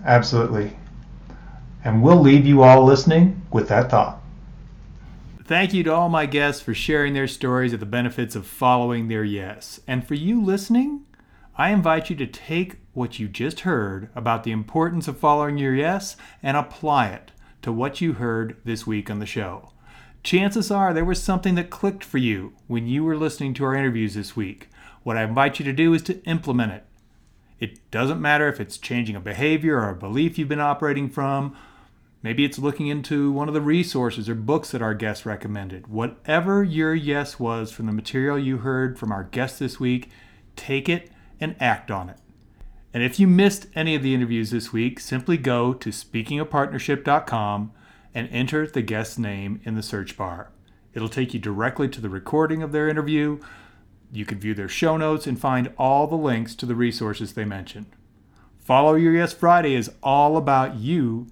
Absolutely. 0.03 0.75
And 1.83 2.01
we'll 2.01 2.19
leave 2.19 2.45
you 2.45 2.63
all 2.63 2.83
listening 2.85 3.41
with 3.51 3.67
that 3.69 3.91
thought. 3.91 4.20
Thank 5.43 5.73
you 5.73 5.83
to 5.83 5.93
all 5.93 6.07
my 6.07 6.27
guests 6.27 6.61
for 6.61 6.73
sharing 6.73 7.13
their 7.13 7.27
stories 7.27 7.73
of 7.73 7.79
the 7.79 7.85
benefits 7.85 8.35
of 8.35 8.45
following 8.45 9.07
their 9.07 9.23
yes. 9.23 9.79
And 9.87 10.07
for 10.07 10.13
you 10.13 10.41
listening, 10.41 11.05
I 11.57 11.71
invite 11.71 12.11
you 12.11 12.15
to 12.17 12.27
take 12.27 12.77
what 12.93 13.17
you 13.17 13.27
just 13.27 13.61
heard 13.61 14.09
about 14.15 14.43
the 14.43 14.51
importance 14.51 15.07
of 15.07 15.17
following 15.17 15.57
your 15.57 15.73
yes 15.73 16.15
and 16.43 16.55
apply 16.55 17.07
it 17.07 17.31
to 17.63 17.71
what 17.71 18.01
you 18.01 18.13
heard 18.13 18.57
this 18.65 18.85
week 18.85 19.09
on 19.09 19.19
the 19.19 19.25
show. 19.25 19.71
Chances 20.23 20.69
are 20.69 20.93
there 20.93 21.03
was 21.03 21.21
something 21.21 21.55
that 21.55 21.71
clicked 21.71 22.03
for 22.03 22.19
you 22.19 22.53
when 22.67 22.85
you 22.85 23.03
were 23.03 23.17
listening 23.17 23.55
to 23.55 23.65
our 23.65 23.75
interviews 23.75 24.13
this 24.13 24.35
week. 24.35 24.69
What 25.01 25.17
I 25.17 25.23
invite 25.23 25.57
you 25.57 25.65
to 25.65 25.73
do 25.73 25.93
is 25.95 26.03
to 26.03 26.23
implement 26.25 26.73
it. 26.73 26.85
It 27.59 27.89
doesn't 27.89 28.21
matter 28.21 28.47
if 28.47 28.59
it's 28.59 28.77
changing 28.77 29.15
a 29.15 29.19
behavior 29.19 29.79
or 29.79 29.89
a 29.89 29.95
belief 29.95 30.37
you've 30.37 30.47
been 30.47 30.59
operating 30.59 31.09
from 31.09 31.55
Maybe 32.23 32.45
it's 32.45 32.59
looking 32.59 32.87
into 32.87 33.31
one 33.31 33.47
of 33.47 33.53
the 33.53 33.61
resources 33.61 34.29
or 34.29 34.35
books 34.35 34.71
that 34.71 34.81
our 34.81 34.93
guest 34.93 35.25
recommended. 35.25 35.87
Whatever 35.87 36.63
your 36.63 36.93
yes 36.93 37.39
was 37.39 37.71
from 37.71 37.87
the 37.87 37.91
material 37.91 38.37
you 38.37 38.59
heard 38.59 38.99
from 38.99 39.11
our 39.11 39.23
guest 39.23 39.59
this 39.59 39.79
week, 39.79 40.09
take 40.55 40.87
it 40.87 41.09
and 41.39 41.55
act 41.59 41.89
on 41.89 42.09
it. 42.09 42.17
And 42.93 43.01
if 43.01 43.19
you 43.19 43.27
missed 43.27 43.67
any 43.73 43.95
of 43.95 44.03
the 44.03 44.13
interviews 44.13 44.51
this 44.51 44.71
week, 44.71 44.99
simply 44.99 45.37
go 45.37 45.73
to 45.73 45.89
speakingofpartnership.com 45.89 47.71
and 48.13 48.29
enter 48.29 48.67
the 48.67 48.81
guest's 48.81 49.17
name 49.17 49.61
in 49.63 49.75
the 49.75 49.81
search 49.81 50.17
bar. 50.17 50.51
It'll 50.93 51.09
take 51.09 51.33
you 51.33 51.39
directly 51.39 51.87
to 51.89 52.01
the 52.01 52.09
recording 52.09 52.61
of 52.61 52.71
their 52.71 52.89
interview. 52.89 53.39
You 54.11 54.25
can 54.25 54.39
view 54.39 54.53
their 54.53 54.67
show 54.67 54.97
notes 54.97 55.25
and 55.25 55.39
find 55.39 55.73
all 55.77 56.05
the 56.05 56.15
links 56.15 56.53
to 56.55 56.65
the 56.65 56.75
resources 56.75 57.33
they 57.33 57.45
mentioned. 57.45 57.87
Follow 58.59 58.95
Your 58.95 59.13
Yes 59.13 59.33
Friday 59.33 59.73
is 59.73 59.89
all 60.03 60.35
about 60.37 60.75
you 60.75 61.27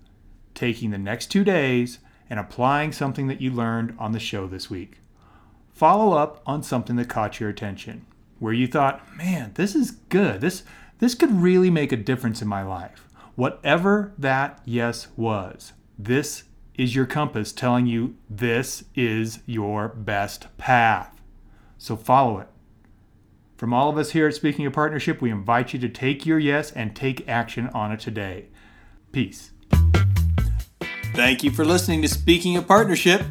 taking 0.60 0.92
the 0.92 0.98
next 0.98 1.28
two 1.28 1.46
days 1.46 2.00
and 2.30 2.38
applying 2.38 2.92
something 2.92 3.28
that 3.28 3.40
you 3.40 3.50
learned 3.50 3.96
on 3.98 4.12
the 4.12 4.20
show 4.20 4.46
this 4.46 4.70
week. 4.70 4.98
Follow 5.72 6.18
up 6.18 6.42
on 6.46 6.62
something 6.62 6.98
that 6.98 7.08
caught 7.08 7.40
your 7.40 7.50
attention, 7.50 8.06
where 8.40 8.52
you 8.52 8.68
thought, 8.68 9.02
man, 9.16 9.52
this 9.56 9.74
is 9.74 9.92
good. 9.92 10.42
This, 10.42 10.64
this 11.00 11.16
could 11.16 11.32
really 11.32 11.70
make 11.70 11.94
a 11.94 11.98
difference 11.98 12.42
in 12.42 12.50
my 12.50 12.62
life. 12.62 13.08
Whatever 13.36 14.12
that 14.18 14.62
yes 14.66 15.08
was, 15.16 15.72
this 15.98 16.44
is 16.76 16.94
your 16.94 17.06
compass 17.06 17.54
telling 17.54 17.88
you 17.88 18.18
this 18.30 18.84
is 18.96 19.40
your 19.46 19.88
best 19.88 20.48
path. 20.58 21.22
So 21.78 21.96
follow 21.96 22.40
it. 22.40 22.50
From 23.56 23.74
all 23.74 23.90
of 23.90 23.98
us 23.98 24.12
here 24.12 24.28
at 24.28 24.36
Speaking 24.36 24.66
of 24.66 24.74
Partnership, 24.74 25.22
we 25.22 25.32
invite 25.32 25.72
you 25.72 25.80
to 25.80 25.90
take 25.90 26.26
your 26.26 26.40
yes 26.40 26.70
and 26.74 26.94
take 26.94 27.28
action 27.30 27.70
on 27.70 27.94
it 27.94 28.02
today. 28.02 28.48
Peace. 29.14 29.52
Thank 31.20 31.44
you 31.44 31.52
for 31.52 31.66
listening 31.66 32.02
to 32.04 32.08
Speaking 32.08 32.56
of 32.56 32.66
Partnership. 32.66 33.22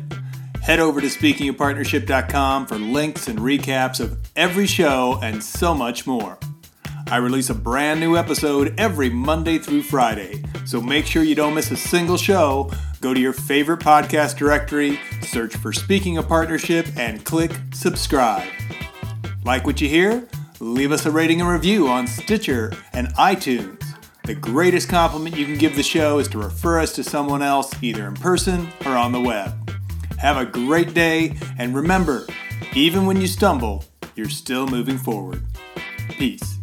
Head 0.60 0.78
over 0.78 1.00
to 1.00 1.06
speakingofpartnership.com 1.06 2.66
for 2.66 2.78
links 2.78 3.28
and 3.28 3.38
recaps 3.38 3.98
of 3.98 4.18
every 4.36 4.66
show 4.66 5.18
and 5.22 5.42
so 5.42 5.72
much 5.72 6.06
more. 6.06 6.38
I 7.06 7.16
release 7.16 7.48
a 7.48 7.54
brand 7.54 7.98
new 7.98 8.14
episode 8.14 8.78
every 8.78 9.08
Monday 9.08 9.56
through 9.56 9.84
Friday, 9.84 10.44
so 10.66 10.82
make 10.82 11.06
sure 11.06 11.22
you 11.22 11.34
don't 11.34 11.54
miss 11.54 11.70
a 11.70 11.78
single 11.78 12.18
show. 12.18 12.70
Go 13.00 13.14
to 13.14 13.20
your 13.20 13.32
favorite 13.32 13.80
podcast 13.80 14.36
directory, 14.36 15.00
search 15.22 15.56
for 15.56 15.72
Speaking 15.72 16.18
of 16.18 16.28
Partnership, 16.28 16.86
and 16.98 17.24
click 17.24 17.52
subscribe. 17.72 18.46
Like 19.46 19.64
what 19.64 19.80
you 19.80 19.88
hear? 19.88 20.28
Leave 20.60 20.92
us 20.92 21.06
a 21.06 21.10
rating 21.10 21.40
and 21.40 21.48
review 21.48 21.88
on 21.88 22.06
Stitcher 22.06 22.70
and 22.92 23.08
iTunes. 23.14 23.87
The 24.28 24.34
greatest 24.34 24.90
compliment 24.90 25.38
you 25.38 25.46
can 25.46 25.56
give 25.56 25.74
the 25.74 25.82
show 25.82 26.18
is 26.18 26.28
to 26.28 26.38
refer 26.38 26.80
us 26.80 26.94
to 26.96 27.02
someone 27.02 27.40
else, 27.40 27.72
either 27.82 28.06
in 28.06 28.12
person 28.12 28.68
or 28.84 28.92
on 28.92 29.10
the 29.10 29.18
web. 29.18 29.74
Have 30.18 30.36
a 30.36 30.44
great 30.44 30.92
day, 30.92 31.34
and 31.58 31.74
remember, 31.74 32.26
even 32.74 33.06
when 33.06 33.18
you 33.22 33.26
stumble, 33.26 33.86
you're 34.16 34.28
still 34.28 34.66
moving 34.66 34.98
forward. 34.98 35.44
Peace. 36.10 36.58